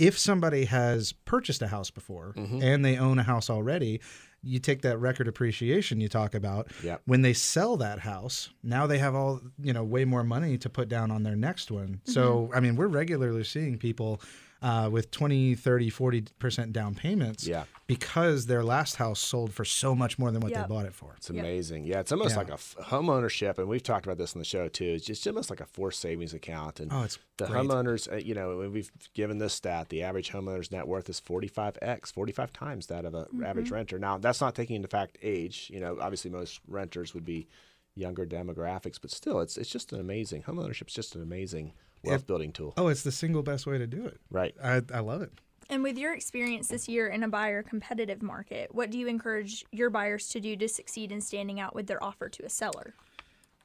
if 0.00 0.18
somebody 0.18 0.64
has 0.64 1.12
purchased 1.12 1.62
a 1.62 1.68
house 1.68 1.90
before 1.90 2.32
and 2.62 2.84
they 2.84 2.96
own 2.96 3.18
a 3.20 3.22
house 3.22 3.48
already, 3.50 4.00
you 4.42 4.58
take 4.58 4.82
that 4.82 4.98
record 4.98 5.28
appreciation 5.28 6.00
you 6.00 6.08
talk 6.08 6.34
about. 6.34 6.68
Yep. 6.82 7.02
When 7.04 7.22
they 7.22 7.32
sell 7.32 7.76
that 7.78 7.98
house, 8.00 8.50
now 8.62 8.86
they 8.86 8.98
have 8.98 9.14
all, 9.14 9.40
you 9.62 9.72
know, 9.72 9.84
way 9.84 10.04
more 10.04 10.24
money 10.24 10.56
to 10.58 10.68
put 10.68 10.88
down 10.88 11.10
on 11.10 11.22
their 11.22 11.36
next 11.36 11.70
one. 11.70 12.00
So, 12.04 12.44
mm-hmm. 12.44 12.54
I 12.54 12.60
mean, 12.60 12.76
we're 12.76 12.86
regularly 12.86 13.44
seeing 13.44 13.78
people 13.78 14.20
uh, 14.62 14.88
with 14.92 15.10
20, 15.10 15.54
30, 15.54 15.90
40% 15.90 16.72
down 16.72 16.94
payments 16.94 17.46
Yeah. 17.46 17.64
because 17.86 18.46
their 18.46 18.62
last 18.62 18.96
house 18.96 19.18
sold 19.18 19.52
for 19.54 19.64
so 19.64 19.94
much 19.94 20.18
more 20.18 20.30
than 20.30 20.40
what 20.40 20.50
Yep. 20.52 20.62
they 20.62 20.68
bought 20.68 20.84
it 20.86 20.94
for. 20.94 21.14
It's 21.16 21.30
amazing. 21.30 21.84
Yeah, 21.84 22.00
it's 22.00 22.12
almost 22.12 22.32
Yeah. 22.32 22.36
like 22.38 22.50
a 22.50 22.54
f- 22.54 22.74
home 22.78 23.08
ownership, 23.08 23.58
and 23.58 23.68
we've 23.68 23.82
talked 23.82 24.04
about 24.04 24.18
this 24.18 24.34
on 24.34 24.38
the 24.38 24.44
show 24.44 24.68
too. 24.68 24.84
It's 24.84 25.06
just 25.06 25.26
almost 25.26 25.48
like 25.48 25.60
a 25.60 25.66
forced 25.66 26.00
savings 26.00 26.34
account. 26.34 26.78
And 26.78 26.92
Oh, 26.92 27.02
it's 27.04 27.18
the 27.38 27.46
great. 27.46 27.58
homeowners, 27.62 28.12
uh, 28.12 28.16
you 28.16 28.34
know, 28.34 28.68
we've 28.70 28.90
given 29.14 29.38
this 29.38 29.54
stat, 29.54 29.88
the 29.88 30.02
average 30.02 30.30
homeowner's 30.30 30.70
net 30.70 30.86
worth 30.86 31.08
is 31.08 31.20
45x, 31.20 32.10
45 32.12 32.52
times 32.52 32.86
that 32.88 33.04
of 33.06 33.14
an 33.14 33.24
Mm-hmm. 33.26 33.44
average 33.44 33.70
renter. 33.70 33.98
Now, 33.98 34.18
that's 34.18 34.40
not 34.42 34.54
taking 34.54 34.76
into 34.76 34.88
fact 34.88 35.16
age. 35.22 35.70
You 35.72 35.80
know, 35.80 35.98
obviously 36.00 36.30
most 36.30 36.60
renters 36.68 37.14
would 37.14 37.24
be 37.24 37.48
younger 37.96 38.24
demographics, 38.26 38.98
but 39.00 39.10
still, 39.10 39.40
it's 39.40 39.56
it's 39.56 39.70
just 39.70 39.92
an 39.92 40.00
amazing 40.00 40.42
home 40.42 40.58
ownership 40.58 40.88
is 40.88 40.94
just 40.94 41.14
an 41.16 41.22
amazing 41.22 41.72
wealth 42.02 42.26
building 42.26 42.52
tool. 42.52 42.74
Oh, 42.76 42.88
it's 42.88 43.02
the 43.02 43.12
single 43.12 43.42
best 43.42 43.66
way 43.66 43.78
to 43.78 43.86
do 43.86 44.06
it. 44.06 44.20
Right. 44.30 44.54
I, 44.62 44.82
I 44.92 45.00
love 45.00 45.22
it. 45.22 45.32
And 45.68 45.84
with 45.84 45.96
your 45.96 46.12
experience 46.14 46.66
this 46.66 46.88
year 46.88 47.06
in 47.06 47.22
a 47.22 47.28
buyer 47.28 47.62
competitive 47.62 48.22
market, 48.22 48.74
what 48.74 48.90
do 48.90 48.98
you 48.98 49.06
encourage 49.06 49.64
your 49.70 49.88
buyers 49.88 50.28
to 50.30 50.40
do 50.40 50.56
to 50.56 50.68
succeed 50.68 51.12
in 51.12 51.20
standing 51.20 51.60
out 51.60 51.76
with 51.76 51.86
their 51.86 52.02
offer 52.02 52.28
to 52.28 52.44
a 52.44 52.48
seller? 52.48 52.94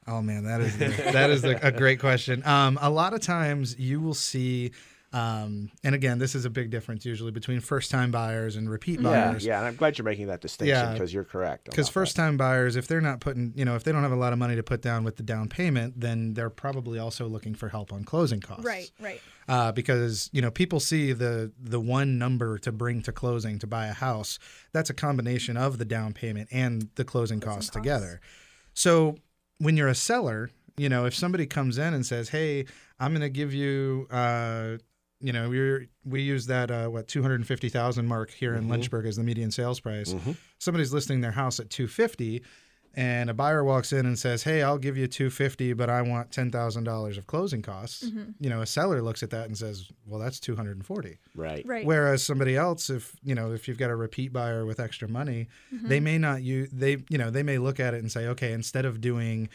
Oh 0.06 0.22
man, 0.22 0.44
that 0.44 0.60
is 0.60 0.78
the, 0.78 0.86
that 0.86 1.30
is 1.30 1.42
the, 1.42 1.66
a 1.66 1.72
great 1.72 1.98
question. 1.98 2.46
Um, 2.46 2.78
a 2.80 2.90
lot 2.90 3.12
of 3.12 3.20
times 3.20 3.76
you 3.76 4.00
will 4.00 4.14
see, 4.14 4.70
um, 5.12 5.70
and 5.84 5.94
again, 5.94 6.18
this 6.18 6.34
is 6.34 6.44
a 6.44 6.50
big 6.50 6.70
difference 6.70 7.06
usually 7.06 7.30
between 7.30 7.60
first-time 7.60 8.10
buyers 8.10 8.56
and 8.56 8.68
repeat 8.68 9.00
Yeah, 9.00 9.30
buyers. 9.30 9.44
yeah, 9.46 9.58
and 9.58 9.66
I'm 9.66 9.76
glad 9.76 9.96
you're 9.96 10.04
making 10.04 10.26
that 10.26 10.40
distinction 10.40 10.76
Yeah. 10.76 10.92
because 10.92 11.14
you're 11.14 11.24
correct. 11.24 11.66
Because 11.66 11.88
first-time 11.88 12.36
buyers, 12.36 12.76
if 12.76 12.86
they're 12.86 13.00
not 13.00 13.20
putting, 13.20 13.52
you 13.56 13.64
know, 13.64 13.76
if 13.76 13.84
they 13.84 13.92
don't 13.92 14.02
have 14.02 14.12
a 14.12 14.16
lot 14.16 14.32
of 14.32 14.38
money 14.38 14.56
to 14.56 14.62
put 14.62 14.82
down 14.82 15.04
with 15.04 15.16
the 15.16 15.22
down 15.22 15.48
payment, 15.48 16.00
then 16.00 16.34
they're 16.34 16.50
probably 16.50 16.98
also 16.98 17.26
looking 17.28 17.54
for 17.54 17.68
help 17.68 17.92
on 17.92 18.04
closing 18.04 18.40
costs. 18.40 18.64
Right, 18.64 18.90
right. 19.00 19.20
uh, 19.48 19.72
because 19.72 20.28
you 20.32 20.42
know 20.42 20.50
people 20.50 20.80
see 20.80 21.12
the 21.12 21.52
the 21.58 21.80
one 21.80 22.18
number 22.18 22.58
to 22.58 22.72
bring 22.72 23.00
to 23.02 23.12
closing 23.12 23.58
to 23.60 23.66
buy 23.66 23.86
a 23.86 23.92
house. 23.92 24.38
That's 24.72 24.90
a 24.90 24.94
combination 24.94 25.56
of 25.56 25.78
the 25.78 25.84
down 25.84 26.12
payment 26.14 26.48
and 26.52 26.90
the 26.96 27.04
closing 27.04 27.40
costs 27.40 27.70
together. 27.70 28.20
So 28.74 29.16
when 29.58 29.76
you're 29.76 29.88
a 29.88 29.94
seller, 29.94 30.50
you 30.76 30.88
know 30.88 31.06
if 31.06 31.14
somebody 31.14 31.46
comes 31.46 31.78
in 31.78 31.94
and 31.94 32.04
says, 32.04 32.28
"Hey, 32.30 32.66
I'm 33.00 33.12
going 33.12 33.22
to 33.22 33.30
give 33.30 33.54
you," 33.54 34.06
uh, 34.10 34.76
you 35.26 35.32
know, 35.32 35.48
we 35.48 35.88
we 36.04 36.22
use 36.22 36.46
that 36.46 36.70
uh, 36.70 36.86
what 36.86 37.08
two 37.08 37.20
hundred 37.20 37.40
and 37.40 37.46
fifty 37.48 37.68
thousand 37.68 38.06
mark 38.06 38.30
here 38.30 38.54
in 38.54 38.62
mm-hmm. 38.62 38.70
Lynchburg 38.70 39.06
as 39.06 39.16
the 39.16 39.24
median 39.24 39.50
sales 39.50 39.80
price. 39.80 40.12
Mm-hmm. 40.12 40.32
Somebody's 40.58 40.92
listing 40.92 41.20
their 41.20 41.32
house 41.32 41.58
at 41.58 41.68
two 41.68 41.88
fifty. 41.88 42.44
And 42.98 43.28
a 43.28 43.34
buyer 43.34 43.62
walks 43.62 43.92
in 43.92 44.06
and 44.06 44.18
says, 44.18 44.44
"Hey, 44.44 44.62
I'll 44.62 44.78
give 44.78 44.96
you 44.96 45.06
250, 45.06 45.74
but 45.74 45.90
I 45.90 46.00
want 46.00 46.30
$10,000 46.30 47.18
of 47.18 47.26
closing 47.26 47.60
costs." 47.60 48.04
Mm-hmm. 48.04 48.30
You 48.40 48.48
know, 48.48 48.62
a 48.62 48.66
seller 48.66 49.02
looks 49.02 49.22
at 49.22 49.28
that 49.30 49.48
and 49.48 49.58
says, 49.58 49.90
"Well, 50.06 50.18
that's 50.18 50.40
240." 50.40 51.18
right, 51.34 51.62
Right. 51.66 51.84
Whereas 51.84 52.22
somebody 52.22 52.56
else, 52.56 52.88
if 52.88 53.14
you 53.22 53.34
know, 53.34 53.52
if 53.52 53.68
you've 53.68 53.76
got 53.76 53.90
a 53.90 53.96
repeat 53.96 54.32
buyer 54.32 54.64
with 54.64 54.80
extra 54.80 55.08
money, 55.08 55.48
they 55.70 56.00
may 56.00 56.16
not 56.16 56.42
you 56.42 56.68
they 56.72 57.04
you 57.10 57.18
know 57.18 57.28
they 57.28 57.42
may 57.42 57.58
look 57.58 57.80
at 57.80 57.92
it 57.92 57.98
and 57.98 58.10
say, 58.10 58.28
"Okay, 58.28 58.52
instead 58.52 58.86
of 58.86 59.02
doing 59.02 59.50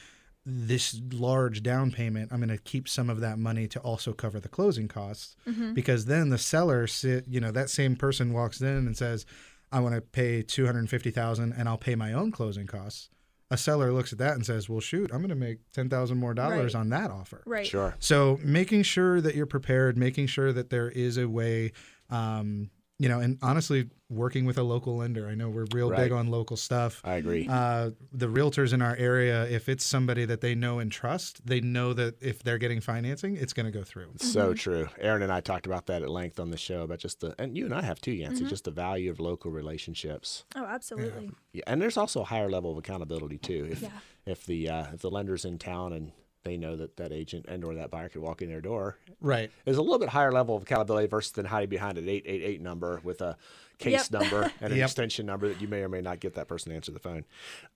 this 0.45 0.99
large 1.11 1.61
down 1.61 1.91
payment, 1.91 2.31
I'm 2.31 2.39
going 2.39 2.49
to 2.49 2.57
keep 2.57 2.87
some 2.89 3.09
of 3.09 3.19
that 3.19 3.37
money 3.37 3.67
to 3.69 3.79
also 3.81 4.13
cover 4.13 4.39
the 4.39 4.49
closing 4.49 4.87
costs." 4.87 5.35
Because 5.73 6.05
then 6.05 6.29
the 6.29 6.37
seller 6.37 6.87
sit, 6.87 7.25
you 7.27 7.39
know, 7.39 7.51
that 7.51 7.69
same 7.69 7.95
person 7.95 8.33
walks 8.33 8.61
in 8.61 8.67
and 8.87 8.97
says, 8.97 9.25
"I 9.71 9.79
want 9.79 9.95
to 9.95 10.01
pay 10.01 10.41
250,000 10.41 11.53
and 11.53 11.67
I'll 11.69 11.77
pay 11.77 11.95
my 11.95 12.13
own 12.13 12.31
closing 12.31 12.67
costs." 12.67 13.09
A 13.49 13.57
seller 13.57 13.91
looks 13.91 14.13
at 14.13 14.19
that 14.19 14.35
and 14.35 14.45
says, 14.45 14.69
"Well, 14.69 14.79
shoot, 14.79 15.11
I'm 15.11 15.19
going 15.19 15.27
to 15.29 15.35
make 15.35 15.59
10,000 15.73 16.17
more 16.17 16.33
dollars 16.33 16.73
Right. 16.73 16.79
on 16.79 16.89
that 16.89 17.11
offer." 17.11 17.43
Right. 17.45 17.67
sure. 17.67 17.95
So 17.99 18.39
making 18.43 18.83
sure 18.83 19.19
that 19.19 19.35
you're 19.35 19.45
prepared, 19.45 19.97
making 19.97 20.27
sure 20.27 20.53
that 20.53 20.69
there 20.69 20.89
is 20.89 21.17
a 21.17 21.27
way, 21.27 21.73
um, 22.09 22.69
you 23.01 23.09
know, 23.09 23.19
and 23.19 23.39
honestly, 23.41 23.89
working 24.09 24.45
with 24.45 24.57
a 24.57 24.63
local 24.63 24.97
lender. 24.97 25.27
I 25.27 25.35
know 25.35 25.49
we're 25.49 25.65
real 25.73 25.89
Right. 25.89 26.01
big 26.03 26.11
on 26.11 26.27
local 26.27 26.55
stuff. 26.57 27.01
I 27.03 27.15
agree. 27.15 27.47
Uh, 27.49 27.91
the 28.11 28.27
realtors 28.27 28.73
in 28.73 28.81
our 28.81 28.95
area, 28.97 29.45
if 29.49 29.67
it's 29.69 29.85
somebody 29.85 30.25
that 30.25 30.41
they 30.41 30.53
know 30.53 30.79
and 30.79 30.91
trust, 30.91 31.45
they 31.47 31.61
know 31.61 31.93
that 31.93 32.21
if 32.21 32.43
they're 32.43 32.57
getting 32.59 32.81
financing, 32.81 33.37
it's 33.37 33.53
going 33.53 33.65
to 33.65 33.71
go 33.71 33.83
through. 33.83 34.11
So 34.17 34.53
true. 34.53 34.89
Aaron 34.99 35.23
and 35.23 35.31
I 35.31 35.39
talked 35.39 35.65
about 35.65 35.87
that 35.87 36.01
at 36.03 36.09
length 36.09 36.39
on 36.39 36.51
the 36.51 36.57
show 36.57 36.83
about 36.83 36.99
just 36.99 37.21
the, 37.21 37.33
and 37.39 37.57
you 37.57 37.65
and 37.65 37.73
I 37.73 37.81
have 37.83 37.99
too, 38.01 38.11
Yancy, 38.11 38.45
just 38.45 38.65
the 38.65 38.71
value 38.71 39.09
of 39.09 39.19
local 39.19 39.49
relationships. 39.49 40.43
Oh, 40.55 40.65
absolutely. 40.65 41.31
Yeah, 41.53 41.63
and 41.67 41.81
there's 41.81 41.97
also 41.97 42.21
a 42.21 42.25
higher 42.25 42.51
level 42.51 42.71
of 42.71 42.77
accountability 42.77 43.37
too. 43.39 43.67
If 43.71 43.81
Yeah. 43.81 43.89
if 44.25 44.45
the 44.45 44.69
uh, 44.69 44.85
if 44.93 45.01
the 45.01 45.09
lender's 45.09 45.45
in 45.45 45.57
town 45.57 45.93
and 45.93 46.11
they 46.43 46.57
know 46.57 46.75
that 46.75 46.97
that 46.97 47.11
agent 47.11 47.45
and 47.47 47.63
or 47.63 47.75
that 47.75 47.91
buyer 47.91 48.09
could 48.09 48.21
walk 48.21 48.41
in 48.41 48.49
their 48.49 48.61
door, 48.61 48.97
Right. 49.19 49.51
there's 49.65 49.77
a 49.77 49.81
little 49.81 49.99
bit 49.99 50.09
higher 50.09 50.31
level 50.31 50.55
of 50.55 50.63
accountability 50.63 51.07
versus 51.07 51.31
than 51.33 51.45
hiding 51.45 51.69
behind 51.69 51.97
an 51.97 52.07
eight 52.09 52.23
eight 52.25 52.41
eight 52.43 52.61
number 52.61 52.99
with 53.03 53.21
a 53.21 53.37
case 53.77 54.09
Yep. 54.11 54.21
number 54.21 54.51
and 54.61 54.71
an 54.73 54.79
Yep. 54.79 54.85
extension 54.87 55.25
number 55.25 55.47
that 55.49 55.61
you 55.61 55.67
may 55.67 55.81
or 55.81 55.89
may 55.89 56.01
not 56.01 56.19
get 56.19 56.33
that 56.35 56.47
person 56.47 56.69
to 56.71 56.75
answer 56.75 56.91
the 56.91 56.99
phone. 56.99 57.25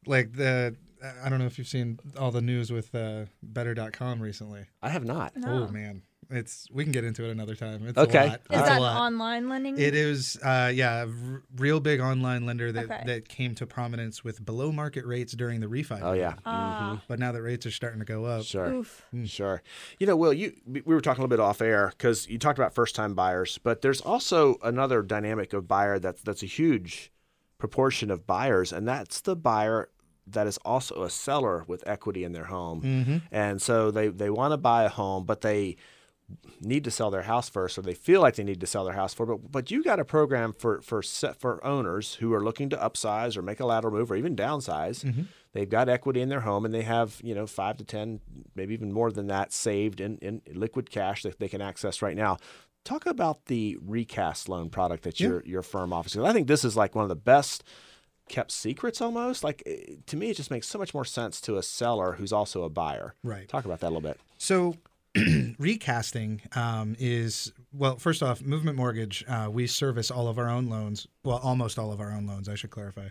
Like 0.06 0.34
the, 0.34 0.76
I 1.24 1.30
don't 1.30 1.40
know 1.40 1.46
if 1.46 1.58
you've 1.58 1.68
seen 1.68 2.00
all 2.18 2.32
the 2.32 2.42
news 2.42 2.72
with 2.72 2.94
uh, 2.96 3.26
Better.com 3.44 4.22
recently. 4.22 4.66
I 4.82 4.90
have 4.90 5.06
not. 5.06 5.36
No. 5.36 5.68
Oh 5.68 5.72
man, 5.72 6.02
it's 6.30 6.68
we 6.72 6.84
can 6.84 6.92
get 6.92 7.04
into 7.04 7.24
it 7.26 7.32
another 7.32 7.56
time. 7.56 7.88
It's 7.88 7.98
Okay. 7.98 8.26
a 8.26 8.30
lot. 8.30 8.40
Is 8.40 8.60
It's 8.60 8.62
a 8.62 8.64
that 8.74 8.82
lot. 8.82 8.98
online 8.98 9.50
lending? 9.50 9.78
It 9.78 9.96
is, 9.96 10.38
uh, 10.44 10.72
yeah, 10.74 11.04
a 11.04 11.08
r- 11.08 11.44
real 11.58 11.80
big 11.80 12.00
online 12.00 12.46
lender 12.46 12.72
that, 12.72 12.86
Okay. 12.86 13.04
that 13.06 13.28
came 13.30 13.56
to 13.56 13.66
prominence 13.68 14.24
with 14.24 14.44
below 14.46 14.72
market 14.72 15.06
rates 15.06 15.34
during 15.34 15.60
the 15.60 15.68
refi. 15.68 16.00
Oh 16.02 16.14
yeah. 16.14 16.32
boom. 16.32 16.42
Ah, 16.46 17.02
But 17.08 17.20
now 17.20 17.32
that 17.32 17.42
rates 17.42 17.66
are 17.66 17.72
starting 17.72 18.00
to 18.00 18.06
go 18.06 18.26
up, 18.26 18.44
Sure. 18.44 18.74
oof. 18.74 19.06
Sure. 19.26 19.62
You 20.00 20.08
know, 20.08 20.16
Will, 20.16 20.34
you 20.34 20.54
we 20.68 20.82
were 20.82 21.02
talking 21.02 21.22
a 21.22 21.26
little 21.26 21.38
bit 21.38 21.42
off 21.44 21.62
air 21.62 21.90
because 21.98 22.28
you 22.28 22.38
talked 22.40 22.60
about 22.60 22.74
first 22.74 22.96
time 22.96 23.14
buyers, 23.14 23.58
but 23.64 23.82
there's 23.82 24.02
also 24.02 24.58
another 24.64 25.02
dynamic 25.02 25.54
of 25.54 25.68
buyer 25.68 26.00
that's 26.00 26.22
that's 26.22 26.44
a 26.44 26.48
huge 26.48 27.12
proportion 27.58 28.12
of 28.12 28.28
buyers, 28.28 28.74
and 28.74 28.88
that's 28.88 29.22
the 29.22 29.36
buyer 29.36 29.90
that 30.28 30.48
is 30.48 30.58
also 30.66 31.04
a 31.04 31.10
seller 31.10 31.64
with 31.68 31.84
equity 31.88 32.24
in 32.24 32.32
their 32.32 32.46
home. 32.46 33.22
And 33.32 33.62
so 33.62 33.92
they, 33.92 34.08
they 34.08 34.32
want 34.32 34.54
to 34.54 34.58
buy 34.58 34.84
a 34.84 34.90
home, 34.90 35.24
but 35.24 35.42
they 35.42 35.76
need 36.62 36.84
to 36.84 36.92
sell 36.92 37.12
their 37.12 37.24
house 37.24 37.50
first, 37.50 37.78
or 37.78 37.82
they 37.82 37.94
feel 37.94 38.22
like 38.22 38.36
they 38.36 38.44
need 38.44 38.60
to 38.62 38.68
sell 38.68 38.84
their 38.86 38.94
house 38.96 39.14
for. 39.14 39.26
But 39.26 39.52
but 39.52 39.72
you 39.72 39.84
got 39.84 40.00
a 40.00 40.06
program 40.06 40.54
for 40.54 40.82
for 40.82 41.02
set 41.04 41.40
for 41.40 41.64
owners 41.66 42.16
who 42.16 42.34
are 42.34 42.44
looking 42.44 42.70
to 42.70 42.78
upsize 42.78 43.38
or 43.38 43.42
make 43.42 43.60
a 43.60 43.66
lateral 43.66 43.94
move 43.94 44.12
or 44.12 44.16
even 44.16 44.36
downsize. 44.36 45.26
They've 45.54 45.70
got 45.70 45.88
equity 45.88 46.20
in 46.22 46.28
their 46.30 46.42
home 46.42 46.66
and 46.66 46.74
they 46.74 46.82
have 46.82 47.20
you 47.24 47.36
know 47.36 47.48
five 47.48 47.78
to 47.78 47.84
ten, 47.84 48.20
maybe 48.56 48.74
even 48.74 48.92
more 48.92 49.12
than 49.12 49.28
that, 49.28 49.54
saved 49.54 50.02
in, 50.02 50.18
in 50.18 50.42
liquid 50.54 50.90
cash 50.90 51.24
that 51.24 51.40
they 51.40 51.48
can 51.48 51.62
access 51.62 52.02
right 52.02 52.16
now. 52.16 52.38
Talk 52.84 53.06
about 53.06 53.46
the 53.46 53.78
recast 53.82 54.48
loan 54.50 54.70
product 54.70 55.04
that 55.04 55.20
Yeah. 55.20 55.28
your 55.30 55.44
your 55.46 55.62
firm 55.62 55.94
offers 55.94 56.16
I 56.18 56.34
think 56.34 56.48
this 56.48 56.64
is 56.66 56.76
like 56.76 56.94
one 56.96 57.04
of 57.04 57.10
the 57.10 57.16
best 57.16 57.64
kept 58.28 58.52
secrets 58.52 59.02
almost. 59.02 59.44
Like 59.44 59.62
eh, 59.66 59.96
to 60.08 60.18
me, 60.18 60.30
it 60.32 60.38
just 60.38 60.52
makes 60.52 60.68
so 60.68 60.80
much 60.80 60.94
more 60.94 61.06
sense 61.06 61.40
to 61.42 61.58
a 61.58 61.64
seller 61.64 62.14
who's 62.14 62.34
also 62.34 62.64
a 62.64 62.70
buyer. 62.70 63.14
Right. 63.24 63.48
Talk 63.48 63.66
about 63.66 63.80
that 63.82 63.88
a 63.88 63.94
little 63.96 64.02
bit. 64.02 64.20
So 64.38 64.76
recasting 65.60 66.42
um, 66.56 66.96
is 67.00 67.52
well. 67.74 67.98
First 67.98 68.22
off, 68.22 68.42
Movement 68.42 68.78
Mortgage, 68.78 69.24
uh, 69.28 69.50
we 69.52 69.68
service 69.68 70.12
all 70.12 70.28
of 70.28 70.38
our 70.38 70.50
own 70.50 70.68
loans. 70.68 71.08
Well, 71.24 71.40
almost 71.42 71.80
all 71.80 71.92
of 71.92 72.00
our 72.00 72.12
own 72.12 72.28
loans. 72.28 72.50
I 72.50 72.56
should 72.56 72.72
clarify. 72.72 73.10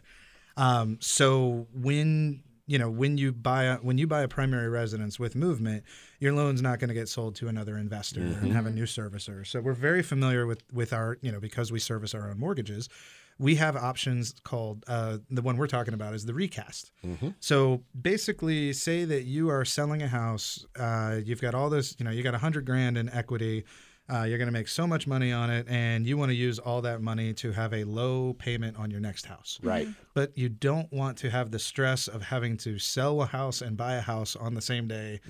Um, 0.56 0.98
so 1.00 1.66
when 1.72 2.42
you 2.66 2.78
know 2.78 2.90
when 2.90 3.18
you 3.18 3.32
buy 3.32 3.64
a, 3.64 3.76
when 3.76 3.98
you 3.98 4.06
buy 4.06 4.22
a 4.22 4.28
primary 4.28 4.68
residence 4.68 5.18
with 5.18 5.34
Movement, 5.34 5.84
your 6.20 6.32
loan's 6.32 6.62
not 6.62 6.78
going 6.78 6.88
to 6.88 6.94
get 6.94 7.08
sold 7.08 7.34
to 7.36 7.48
another 7.48 7.76
investor 7.76 8.20
and 8.20 8.52
have 8.52 8.66
a 8.66 8.70
new 8.70 8.84
servicer. 8.84 9.46
So 9.46 9.60
we're 9.60 9.72
very 9.72 10.02
familiar 10.02 10.46
with 10.46 10.62
with 10.72 10.92
our 10.92 11.18
you 11.22 11.32
know 11.32 11.40
because 11.40 11.72
we 11.72 11.78
service 11.78 12.14
our 12.14 12.28
own 12.28 12.38
mortgages. 12.38 12.88
We 13.38 13.56
have 13.56 13.76
options 13.76 14.34
called 14.44 14.84
uh, 14.86 15.18
the 15.30 15.42
one 15.42 15.56
we're 15.56 15.66
talking 15.66 15.94
about 15.94 16.14
is 16.14 16.24
the 16.26 16.34
recast. 16.34 16.92
So 17.40 17.82
basically, 18.00 18.72
say 18.72 19.04
that 19.04 19.24
you 19.24 19.50
are 19.50 19.64
selling 19.64 20.02
a 20.02 20.08
house, 20.08 20.64
uh, 20.78 21.20
you've 21.24 21.40
got 21.40 21.54
all 21.54 21.68
this, 21.70 21.96
you 21.98 22.04
know, 22.04 22.10
you 22.10 22.22
got 22.22 22.34
a 22.34 22.38
hundred 22.38 22.64
grand 22.64 22.96
in 22.96 23.08
equity, 23.10 23.64
uh, 24.12 24.24
you're 24.24 24.36
going 24.36 24.48
to 24.48 24.52
make 24.52 24.68
so 24.68 24.86
much 24.86 25.06
money 25.06 25.32
on 25.32 25.48
it, 25.48 25.66
and 25.68 26.06
you 26.06 26.18
want 26.18 26.28
to 26.28 26.34
use 26.34 26.58
all 26.58 26.82
that 26.82 27.00
money 27.00 27.32
to 27.32 27.52
have 27.52 27.72
a 27.72 27.84
low 27.84 28.34
payment 28.34 28.76
on 28.76 28.90
your 28.90 29.00
next 29.00 29.24
house. 29.24 29.58
Right. 29.62 29.88
But 30.12 30.36
you 30.36 30.50
don't 30.50 30.92
want 30.92 31.16
to 31.18 31.30
have 31.30 31.50
the 31.50 31.58
stress 31.58 32.06
of 32.06 32.22
having 32.22 32.58
to 32.58 32.78
sell 32.78 33.22
a 33.22 33.26
house 33.26 33.62
and 33.62 33.76
buy 33.76 33.94
a 33.94 34.02
house 34.02 34.36
on 34.36 34.54
the 34.54 34.60
same 34.60 34.88
day 34.88 35.20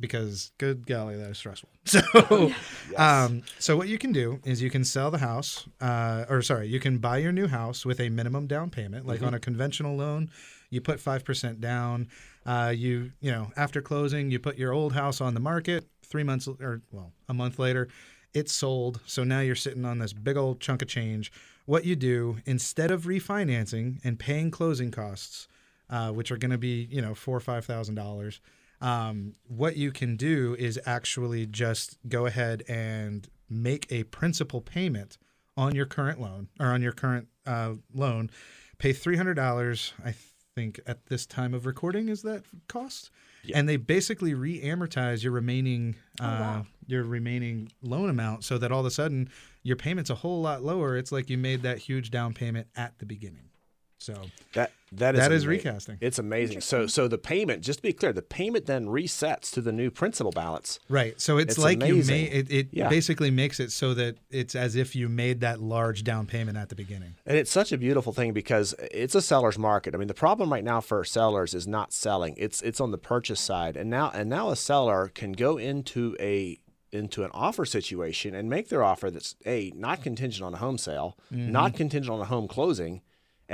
because, 0.00 0.52
good 0.56 0.86
golly, 0.86 1.16
that 1.16 1.30
is 1.30 1.38
stressful. 1.38 1.68
So, 1.86 2.50
um, 2.96 3.42
so 3.58 3.76
what 3.76 3.88
you 3.88 3.98
can 3.98 4.12
do 4.12 4.40
is 4.44 4.62
you 4.62 4.70
can 4.70 4.84
sell 4.84 5.10
the 5.10 5.18
house, 5.18 5.66
uh, 5.82 6.24
or 6.30 6.40
sorry, 6.40 6.66
you 6.66 6.80
can 6.80 6.96
buy 6.96 7.18
your 7.18 7.32
new 7.32 7.46
house 7.46 7.84
with 7.84 8.00
a 8.00 8.08
minimum 8.08 8.46
down 8.46 8.70
payment, 8.70 9.06
like 9.06 9.22
on 9.22 9.34
a 9.34 9.38
conventional 9.38 9.94
loan. 9.94 10.30
You 10.70 10.80
put 10.80 10.98
five 10.98 11.26
percent 11.26 11.60
down. 11.60 12.08
Uh, 12.46 12.72
you 12.74 13.12
you 13.20 13.30
know 13.30 13.52
after 13.56 13.82
closing, 13.82 14.30
you 14.30 14.38
put 14.38 14.56
your 14.56 14.72
old 14.72 14.94
house 14.94 15.20
on 15.20 15.34
the 15.34 15.40
market. 15.40 15.86
Three 16.06 16.22
months 16.24 16.48
or 16.48 16.80
well, 16.90 17.12
a 17.28 17.34
month 17.34 17.58
later, 17.58 17.88
it's 18.34 18.52
sold. 18.52 19.00
So 19.06 19.24
now 19.24 19.40
you're 19.40 19.54
sitting 19.54 19.84
on 19.84 19.98
this 19.98 20.12
big 20.12 20.36
old 20.36 20.60
chunk 20.60 20.82
of 20.82 20.88
change. 20.88 21.32
What 21.66 21.84
you 21.84 21.96
do 21.96 22.38
instead 22.44 22.90
of 22.90 23.04
refinancing 23.04 24.00
and 24.04 24.18
paying 24.18 24.50
closing 24.50 24.90
costs, 24.90 25.48
uh, 25.88 26.10
which 26.10 26.30
are 26.30 26.36
going 26.36 26.50
to 26.50 26.58
be 26.58 26.88
you 26.90 27.00
know 27.00 27.14
four 27.14 27.36
or 27.36 27.40
five 27.40 27.64
thousand 27.64 27.94
dollars, 27.94 28.40
um, 28.80 29.34
what 29.46 29.76
you 29.76 29.92
can 29.92 30.16
do 30.16 30.54
is 30.58 30.78
actually 30.84 31.46
just 31.46 31.96
go 32.08 32.26
ahead 32.26 32.62
and 32.68 33.28
make 33.48 33.86
a 33.90 34.02
principal 34.04 34.60
payment 34.60 35.16
on 35.56 35.74
your 35.74 35.86
current 35.86 36.20
loan 36.20 36.48
or 36.58 36.66
on 36.66 36.82
your 36.82 36.92
current 36.92 37.28
uh, 37.46 37.74
loan, 37.94 38.30
pay 38.78 38.92
three 38.92 39.16
hundred 39.16 39.34
dollars. 39.34 39.94
I 40.04 40.14
think 40.54 40.80
at 40.86 41.06
this 41.06 41.26
time 41.26 41.54
of 41.54 41.66
recording 41.66 42.08
is 42.08 42.22
that 42.22 42.42
cost, 42.68 43.10
and 43.54 43.68
they 43.68 43.76
basically 43.76 44.34
re-amortize 44.34 45.22
your 45.22 45.32
remaining 45.32 45.96
uh, 46.20 46.62
your 46.86 47.02
remaining 47.04 47.70
loan 47.82 48.10
amount, 48.10 48.44
so 48.44 48.58
that 48.58 48.70
all 48.70 48.80
of 48.80 48.86
a 48.86 48.90
sudden 48.90 49.28
your 49.62 49.76
payment's 49.76 50.10
a 50.10 50.14
whole 50.14 50.40
lot 50.42 50.62
lower. 50.62 50.96
It's 50.96 51.10
like 51.12 51.30
you 51.30 51.38
made 51.38 51.62
that 51.62 51.78
huge 51.78 52.10
down 52.10 52.34
payment 52.34 52.68
at 52.76 52.98
the 52.98 53.06
beginning. 53.06 53.50
So 53.98 54.14
That 54.52 54.72
that 54.98 55.14
is 55.14 55.20
That 55.20 55.32
is 55.32 55.44
ama- 55.44 55.50
recasting. 55.50 55.98
It's 56.00 56.18
amazing. 56.18 56.60
So 56.60 56.86
so 56.86 57.08
the 57.08 57.18
payment, 57.18 57.62
just 57.62 57.78
to 57.78 57.82
be 57.82 57.92
clear, 57.92 58.12
the 58.12 58.22
payment 58.22 58.66
then 58.66 58.86
resets 58.86 59.50
to 59.52 59.60
the 59.60 59.72
new 59.72 59.90
principal 59.90 60.32
balance. 60.32 60.78
Right. 60.88 61.20
So 61.20 61.38
it's, 61.38 61.54
It's 61.54 61.58
like 61.58 61.76
amazing. 61.76 61.96
you 61.96 62.04
made 62.04 62.32
it, 62.32 62.50
it 62.52 62.68
Yeah. 62.72 62.88
basically 62.88 63.30
makes 63.30 63.60
it 63.60 63.72
so 63.72 63.94
that 63.94 64.16
it's 64.30 64.54
as 64.54 64.76
if 64.76 64.94
you 64.96 65.08
made 65.08 65.40
that 65.40 65.60
large 65.60 66.04
down 66.04 66.26
payment 66.26 66.56
at 66.56 66.68
the 66.68 66.74
beginning. 66.74 67.14
And 67.26 67.36
it's 67.36 67.50
such 67.50 67.72
a 67.72 67.78
beautiful 67.78 68.12
thing 68.12 68.32
because 68.32 68.74
it's 68.90 69.14
a 69.14 69.22
seller's 69.22 69.58
market. 69.58 69.94
I 69.94 69.98
mean, 69.98 70.08
the 70.08 70.14
problem 70.14 70.52
right 70.52 70.64
now 70.64 70.80
for 70.80 71.04
sellers 71.04 71.54
is 71.54 71.66
not 71.66 71.92
selling. 71.92 72.34
It's 72.36 72.62
it's 72.62 72.80
on 72.80 72.90
the 72.90 72.98
purchase 72.98 73.40
side. 73.40 73.76
And 73.76 73.90
now 73.90 74.10
and 74.14 74.28
now 74.28 74.50
a 74.50 74.56
seller 74.56 75.10
can 75.14 75.32
go 75.32 75.56
into 75.58 76.16
a 76.20 76.58
into 76.92 77.24
an 77.24 77.30
offer 77.34 77.64
situation 77.64 78.34
and 78.36 78.48
make 78.48 78.68
their 78.68 78.84
offer 78.84 79.10
that's 79.10 79.34
a 79.44 79.72
not 79.74 80.02
contingent 80.02 80.44
on 80.46 80.54
a 80.54 80.58
home 80.58 80.78
sale, 80.78 81.18
not 81.30 81.70
mm-hmm. 81.70 81.76
contingent 81.76 82.12
on 82.14 82.20
a 82.20 82.24
home 82.26 82.46
closing. 82.46 83.02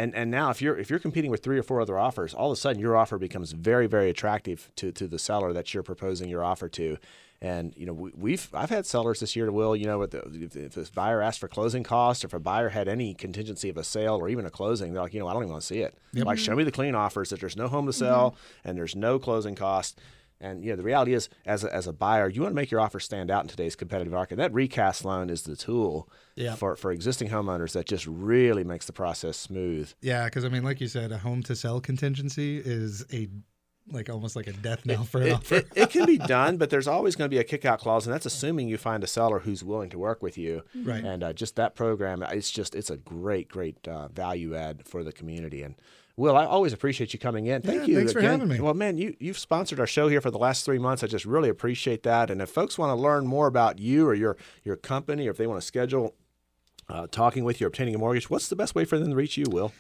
And 0.00 0.14
and 0.14 0.30
now 0.30 0.48
if 0.48 0.62
you're 0.62 0.78
if 0.78 0.88
you're 0.88 0.98
competing 0.98 1.30
with 1.30 1.42
three 1.42 1.58
or 1.58 1.62
four 1.62 1.78
other 1.78 1.98
offers, 1.98 2.32
all 2.32 2.50
of 2.50 2.56
a 2.56 2.60
sudden 2.60 2.80
your 2.80 2.96
offer 2.96 3.18
becomes 3.18 3.52
very 3.52 3.86
very 3.86 4.08
attractive 4.08 4.70
to 4.76 4.92
to 4.92 5.06
the 5.06 5.18
seller 5.18 5.52
that 5.52 5.74
you're 5.74 5.82
proposing 5.82 6.30
your 6.30 6.42
offer 6.42 6.70
to. 6.70 6.96
And 7.42 7.74
you 7.76 7.84
know 7.84 7.92
we, 7.92 8.10
we've 8.16 8.48
I've 8.54 8.70
had 8.70 8.86
sellers 8.86 9.20
this 9.20 9.36
year 9.36 9.44
to 9.44 9.52
will 9.52 9.76
you 9.76 9.84
know 9.84 9.98
with 9.98 10.12
the, 10.12 10.22
if, 10.32 10.56
if 10.56 10.76
a 10.78 10.92
buyer 10.92 11.20
asked 11.20 11.38
for 11.38 11.48
closing 11.48 11.82
costs 11.82 12.24
or 12.24 12.28
if 12.28 12.32
a 12.32 12.40
buyer 12.40 12.70
had 12.70 12.88
any 12.88 13.12
contingency 13.12 13.68
of 13.68 13.76
a 13.76 13.84
sale 13.84 14.14
or 14.14 14.30
even 14.30 14.46
a 14.46 14.50
closing 14.50 14.94
they're 14.94 15.02
like 15.02 15.12
you 15.12 15.20
know 15.20 15.28
I 15.28 15.34
don't 15.34 15.42
even 15.42 15.52
want 15.52 15.62
to 15.62 15.66
see 15.66 15.80
it. 15.80 15.94
Like 16.14 16.38
show 16.38 16.56
me 16.56 16.64
the 16.64 16.72
clean 16.72 16.94
offers 16.94 17.28
that 17.28 17.40
there's 17.40 17.56
no 17.56 17.68
home 17.68 17.84
to 17.84 17.92
mm-hmm. 17.92 17.98
sell 17.98 18.36
and 18.64 18.78
there's 18.78 18.96
no 18.96 19.18
closing 19.18 19.54
cost 19.54 20.00
and 20.40 20.64
you 20.64 20.70
know 20.70 20.76
the 20.76 20.82
reality 20.82 21.12
is 21.14 21.28
as 21.46 21.64
a, 21.64 21.74
as 21.74 21.86
a 21.86 21.92
buyer 21.92 22.28
you 22.28 22.40
want 22.40 22.50
to 22.52 22.56
make 22.56 22.70
your 22.70 22.80
offer 22.80 22.98
stand 23.00 23.30
out 23.30 23.42
in 23.44 23.48
today's 23.48 23.76
competitive 23.76 24.12
market 24.12 24.36
that 24.36 24.52
recast 24.54 25.04
loan 25.04 25.28
is 25.30 25.42
the 25.42 25.56
tool 25.56 26.08
Yeah. 26.36 26.54
for 26.54 26.76
for 26.76 26.90
existing 26.92 27.28
homeowners 27.28 27.72
that 27.72 27.86
just 27.86 28.06
really 28.06 28.64
makes 28.64 28.86
the 28.86 28.92
process 28.92 29.36
smooth 29.36 29.92
Yeah, 30.00 30.24
because 30.24 30.44
I 30.44 30.48
mean, 30.48 30.62
like 30.64 30.80
you 30.80 30.88
said, 30.88 31.12
a 31.12 31.18
home 31.18 31.42
to 31.44 31.54
sell 31.56 31.80
contingency 31.80 32.58
is 32.58 33.04
a 33.12 33.28
like 33.92 34.08
almost 34.08 34.36
like 34.36 34.46
a 34.46 34.52
death 34.52 34.86
knell 34.86 35.02
for 35.02 35.20
an 35.20 35.28
it, 35.28 35.32
offer. 35.32 35.54
it, 35.56 35.68
it 35.74 35.90
can 35.90 36.06
be 36.06 36.16
done, 36.38 36.58
but 36.58 36.70
there's 36.70 36.86
always 36.86 37.16
going 37.16 37.28
to 37.28 37.34
be 37.34 37.40
a 37.40 37.44
kick 37.44 37.64
out 37.64 37.80
clause, 37.80 38.06
and 38.06 38.14
that's 38.14 38.26
assuming 38.26 38.68
you 38.68 38.78
find 38.78 39.02
a 39.02 39.06
seller 39.08 39.40
who's 39.40 39.64
willing 39.64 39.90
to 39.90 39.98
work 39.98 40.22
with 40.22 40.38
you. 40.38 40.62
Right. 40.76 41.02
And 41.02 41.24
uh, 41.24 41.32
just 41.32 41.56
that 41.56 41.74
program, 41.74 42.22
it's 42.22 42.52
just 42.52 42.76
it's 42.76 42.90
a 42.90 42.96
great, 42.96 43.48
great 43.48 43.88
uh, 43.88 44.06
value 44.08 44.54
add 44.54 44.86
for 44.86 45.02
the 45.02 45.10
community. 45.12 45.62
And 45.64 45.74
Will, 46.20 46.36
I 46.36 46.44
always 46.44 46.74
appreciate 46.74 47.14
you 47.14 47.18
coming 47.18 47.46
in. 47.46 47.62
Thank 47.62 47.80
Yeah, 47.80 47.86
you. 47.86 47.96
thanks 47.96 48.12
for 48.12 48.20
having 48.20 48.46
me. 48.46 48.60
Well, 48.60 48.74
man, 48.74 48.98
you 48.98 49.16
you've 49.18 49.38
sponsored 49.38 49.80
our 49.80 49.86
show 49.86 50.08
here 50.08 50.20
for 50.20 50.30
the 50.30 50.36
last 50.38 50.66
three 50.66 50.78
months. 50.78 51.02
I 51.02 51.06
just 51.06 51.24
really 51.24 51.48
appreciate 51.48 52.02
that. 52.02 52.30
And 52.30 52.42
if 52.42 52.50
folks 52.50 52.76
want 52.76 52.90
to 52.90 52.94
learn 52.94 53.26
more 53.26 53.46
about 53.46 53.78
you 53.78 54.06
or 54.06 54.12
your 54.12 54.36
your 54.62 54.76
company, 54.76 55.26
or 55.28 55.30
if 55.30 55.38
they 55.38 55.46
want 55.46 55.60
to 55.62 55.66
schedule 55.66 56.14
uh, 56.90 57.06
talking 57.10 57.42
with 57.44 57.58
you 57.58 57.66
or 57.66 57.68
obtaining 57.68 57.94
a 57.94 57.98
mortgage, 57.98 58.28
what's 58.28 58.48
the 58.48 58.56
best 58.56 58.74
way 58.74 58.84
for 58.84 58.98
them 58.98 59.08
to 59.08 59.16
reach 59.16 59.38
you, 59.38 59.46
Will? 59.48 59.72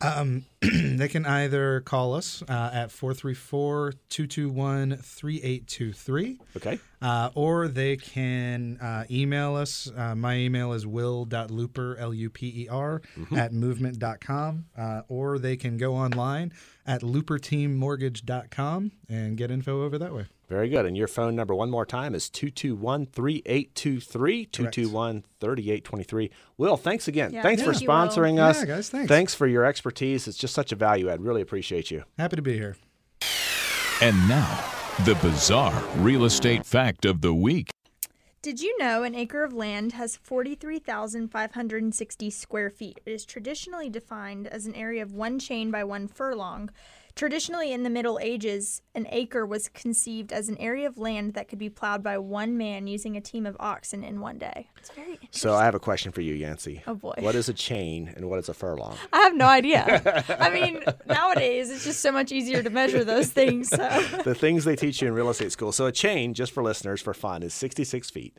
Um, 0.00 0.44
they 0.60 1.08
can 1.08 1.26
either 1.26 1.80
call 1.80 2.14
us 2.14 2.42
uh, 2.48 2.70
at 2.72 2.92
434 2.92 3.94
221 4.08 4.96
3823. 4.96 6.38
Okay. 6.56 6.78
Uh, 7.02 7.30
or 7.34 7.68
they 7.68 7.96
can 7.96 8.78
uh, 8.80 9.04
email 9.10 9.56
us. 9.56 9.90
Uh, 9.96 10.14
my 10.14 10.36
email 10.36 10.72
is 10.72 10.86
will.luper, 10.86 11.98
L 11.98 12.14
U 12.14 12.30
P 12.30 12.62
E 12.64 12.68
R, 12.68 13.02
at 13.34 13.52
movement.com. 13.52 14.66
Uh, 14.76 15.02
or 15.08 15.38
they 15.38 15.56
can 15.56 15.76
go 15.76 15.96
online 15.96 16.52
at 16.86 17.02
luperteammortgage.com 17.02 18.92
and 19.08 19.36
get 19.36 19.50
info 19.50 19.82
over 19.82 19.98
that 19.98 20.14
way. 20.14 20.26
Very 20.48 20.68
good. 20.70 20.86
And 20.86 20.96
your 20.96 21.08
phone 21.08 21.36
number, 21.36 21.54
one 21.54 21.68
more 21.70 21.84
time, 21.84 22.14
is 22.14 22.30
221 22.30 23.06
3823. 23.06 24.46
221 24.46 25.24
3823. 25.40 26.30
Will, 26.56 26.76
thanks 26.78 27.06
again. 27.06 27.32
Yeah, 27.32 27.42
thanks 27.42 27.62
for 27.62 27.72
thank 27.72 27.82
you, 27.82 27.88
Will. 27.88 27.94
sponsoring 27.94 28.36
Yeah, 28.36 28.46
us. 28.46 28.64
guys, 28.64 28.88
thanks. 28.88 29.08
Thanks 29.08 29.34
for 29.34 29.46
your 29.46 29.64
expertise. 29.66 30.26
It's 30.26 30.38
just 30.38 30.54
such 30.54 30.72
a 30.72 30.76
value 30.76 31.10
add. 31.10 31.20
Really 31.22 31.42
appreciate 31.42 31.90
you. 31.90 32.04
Happy 32.18 32.36
to 32.36 32.42
be 32.42 32.54
here. 32.54 32.76
And 34.00 34.16
now, 34.28 34.64
the 35.04 35.16
bizarre 35.16 35.82
real 35.96 36.24
estate 36.24 36.64
fact 36.64 37.04
of 37.04 37.20
the 37.20 37.34
week. 37.34 37.68
Did 38.40 38.60
you 38.60 38.78
know 38.78 39.02
an 39.02 39.16
acre 39.16 39.42
of 39.42 39.52
land 39.52 39.92
has 39.92 40.16
43,560 40.16 42.30
square 42.30 42.70
feet? 42.70 43.00
It 43.04 43.10
is 43.10 43.24
traditionally 43.24 43.90
defined 43.90 44.46
as 44.46 44.64
an 44.64 44.76
area 44.76 45.02
of 45.02 45.12
one 45.12 45.40
chain 45.40 45.72
by 45.72 45.82
one 45.84 46.06
furlong. 46.06 46.70
Traditionally, 47.18 47.72
in 47.72 47.82
the 47.82 47.90
Middle 47.90 48.20
Ages, 48.22 48.80
an 48.94 49.08
acre 49.10 49.44
was 49.44 49.68
conceived 49.70 50.32
as 50.32 50.48
an 50.48 50.56
area 50.58 50.86
of 50.86 50.98
land 50.98 51.34
that 51.34 51.48
could 51.48 51.58
be 51.58 51.68
plowed 51.68 52.00
by 52.00 52.16
one 52.16 52.56
man 52.56 52.86
using 52.86 53.16
a 53.16 53.20
team 53.20 53.44
of 53.44 53.56
oxen 53.58 54.04
in 54.04 54.20
one 54.20 54.38
day. 54.38 54.70
It's 54.76 54.90
very 54.90 55.14
interesting. 55.14 55.30
So 55.32 55.52
I 55.52 55.64
have 55.64 55.74
a 55.74 55.80
question 55.80 56.12
for 56.12 56.20
you, 56.20 56.34
Yancy. 56.34 56.80
Oh, 56.86 56.94
boy. 56.94 57.14
What 57.18 57.34
is 57.34 57.48
a 57.48 57.52
chain 57.52 58.14
and 58.14 58.30
what 58.30 58.38
is 58.38 58.48
a 58.48 58.54
furlong? 58.54 58.96
I 59.12 59.18
have 59.22 59.34
no 59.34 59.46
idea. 59.46 60.24
I 60.38 60.48
mean, 60.54 60.84
nowadays 61.06 61.70
it's 61.70 61.82
just 61.82 61.98
so 61.98 62.12
much 62.12 62.30
easier 62.30 62.62
to 62.62 62.70
measure 62.70 63.02
those 63.02 63.30
things. 63.30 63.70
So. 63.70 63.78
the 64.24 64.36
things 64.36 64.64
they 64.64 64.76
teach 64.76 65.02
you 65.02 65.08
in 65.08 65.14
real 65.14 65.28
estate 65.28 65.50
school. 65.50 65.72
So 65.72 65.86
a 65.86 65.92
chain, 65.92 66.34
just 66.34 66.52
for 66.52 66.62
listeners, 66.62 67.02
for 67.02 67.14
fun, 67.14 67.42
is 67.42 67.52
66 67.52 68.10
feet, 68.10 68.38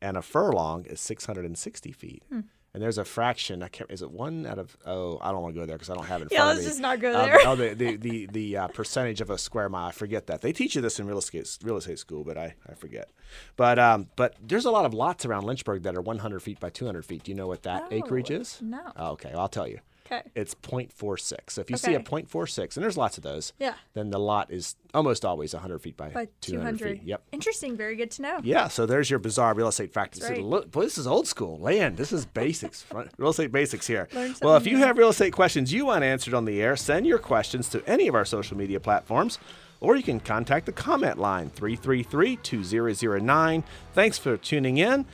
and 0.00 0.16
a 0.16 0.22
furlong 0.22 0.84
is 0.84 1.00
660 1.00 1.90
feet. 1.90 2.22
Hmm. 2.28 2.40
And 2.74 2.82
there's 2.82 2.96
a 2.96 3.04
fraction. 3.04 3.62
I 3.62 3.68
can't. 3.68 3.90
Is 3.90 4.00
it 4.00 4.10
one 4.10 4.46
out 4.46 4.58
of? 4.58 4.74
Oh, 4.86 5.18
I 5.20 5.30
don't 5.30 5.42
want 5.42 5.54
to 5.54 5.60
go 5.60 5.66
there 5.66 5.76
because 5.76 5.90
I 5.90 5.94
don't 5.94 6.06
have 6.06 6.22
it 6.22 6.24
in 6.24 6.28
Yeah, 6.32 6.38
front 6.38 6.50
of 6.52 6.56
let's 6.56 6.66
me. 6.66 6.70
just 6.70 6.80
not 6.80 7.00
go 7.00 7.08
Um, 7.14 7.26
there. 7.28 7.38
oh, 7.44 7.54
the 7.54 7.74
the 7.74 7.96
the, 7.96 8.26
the 8.32 8.56
uh, 8.56 8.68
percentage 8.68 9.20
of 9.20 9.28
a 9.28 9.36
square 9.36 9.68
mile. 9.68 9.88
I 9.88 9.92
forget 9.92 10.26
that. 10.28 10.40
They 10.40 10.54
teach 10.54 10.74
you 10.74 10.80
this 10.80 10.98
in 10.98 11.06
real 11.06 11.18
estate 11.18 11.58
real 11.62 11.76
estate 11.76 11.98
school, 11.98 12.24
but 12.24 12.38
I, 12.38 12.54
I 12.66 12.72
forget. 12.72 13.10
But 13.56 13.78
um, 13.78 14.08
but 14.16 14.36
there's 14.42 14.64
a 14.64 14.70
lot 14.70 14.86
of 14.86 14.94
lots 14.94 15.26
around 15.26 15.44
Lynchburg 15.44 15.82
that 15.82 15.94
are 15.94 16.00
100 16.00 16.40
feet 16.40 16.60
by 16.60 16.70
200 16.70 17.04
feet. 17.04 17.24
Do 17.24 17.30
you 17.30 17.34
know 17.34 17.46
what 17.46 17.62
that 17.64 17.88
acreage 17.90 18.30
Oh, 18.30 18.36
is? 18.36 18.58
no. 18.62 18.80
Oh, 18.96 19.10
okay, 19.12 19.28
well, 19.32 19.40
I'll 19.42 19.48
tell 19.48 19.68
you. 19.68 19.80
Okay. 20.06 20.22
It's 20.34 20.54
0.46. 20.54 21.50
So 21.52 21.60
if 21.60 21.70
you 21.70 21.76
see 21.76 21.94
a 21.94 22.00
0.46, 22.00 22.76
and 22.76 22.82
there's 22.84 22.96
lots 22.96 23.16
of 23.16 23.22
those, 23.22 23.52
Yeah. 23.58 23.74
then 23.94 24.10
the 24.10 24.18
lot 24.18 24.50
is 24.50 24.76
almost 24.94 25.24
always 25.24 25.54
100 25.54 25.80
feet 25.80 25.96
by, 25.96 26.08
By 26.10 26.28
200, 26.40 26.78
200. 26.78 26.98
feet. 26.98 27.02
Yep. 27.08 27.22
Interesting. 27.32 27.76
Very 27.76 27.96
good 27.96 28.10
to 28.12 28.22
know. 28.22 28.40
Yeah, 28.42 28.68
so 28.68 28.84
there's 28.84 29.08
your 29.10 29.18
bizarre 29.18 29.54
real 29.54 29.68
estate 29.68 29.92
fact. 29.92 30.18
Right. 30.22 30.42
look, 30.42 30.70
boy, 30.70 30.82
this 30.82 30.98
is 30.98 31.06
old 31.06 31.26
school 31.26 31.58
land. 31.58 31.96
This 31.96 32.12
is 32.12 32.26
basics, 32.26 32.84
real 33.16 33.30
estate 33.30 33.52
basics 33.52 33.86
here. 33.86 34.08
Well, 34.42 34.56
if 34.56 34.66
you 34.66 34.76
new. 34.78 34.84
have 34.84 34.98
real 34.98 35.08
estate 35.10 35.32
questions 35.32 35.72
you 35.72 35.86
want 35.86 36.04
answered 36.04 36.34
on 36.34 36.44
the 36.44 36.60
air, 36.60 36.76
send 36.76 37.06
your 37.06 37.18
questions 37.18 37.68
to 37.70 37.82
any 37.88 38.08
of 38.08 38.14
our 38.14 38.24
social 38.24 38.56
media 38.56 38.80
platforms, 38.80 39.38
or 39.80 39.96
you 39.96 40.02
can 40.02 40.20
contact 40.20 40.66
the 40.66 40.72
comment 40.72 41.18
line 41.18 41.50
333-2009. 41.50 43.64
Thanks 43.94 44.18
for 44.18 44.36
tuning 44.36 44.78
in. 44.78 45.06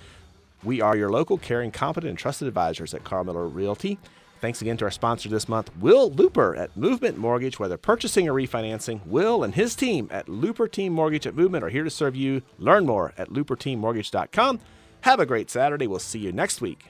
We 0.65 0.81
are 0.81 0.97
your 0.97 1.11
local, 1.11 1.39
caring, 1.39 1.71
competent, 1.71 2.11
and 2.11 2.19
trusted 2.19 2.49
advisors 2.49 2.93
at 2.93 3.05
Carl 3.05 3.23
Miller 3.25 3.47
Realty. 3.47 3.99
Thanks 4.41 4.63
again 4.63 4.77
to 4.79 4.85
our 4.85 4.91
sponsor 4.91 5.29
this 5.29 5.49
month, 5.49 5.77
Will 5.79 6.11
Luper 6.11 6.57
at 6.57 6.77
Movement 6.77 7.19
Mortgage. 7.19 7.59
Whether 7.59 7.77
purchasing 7.77 8.29
or 8.29 8.35
refinancing, 8.35 9.05
Will 9.07 9.43
and 9.43 9.55
his 9.55 9.75
team 9.75 10.09
at 10.11 10.27
Luper 10.27 10.71
Team 10.71 10.93
Mortgage 10.93 11.27
at 11.27 11.35
Movement 11.35 11.65
are 11.65 11.71
here 11.71 11.85
to 11.85 11.91
serve 11.91 12.15
you. 12.15 12.43
Learn 12.59 12.87
more 12.87 13.13
at 13.19 13.31
luperteammortgage.com. 13.31 14.61
Have 15.03 15.21
a 15.21 15.27
great 15.27 15.51
Saturday. 15.51 15.87
We'll 15.87 15.99
see 15.99 16.21
you 16.21 16.33
next 16.33 16.61
week. 16.61 16.87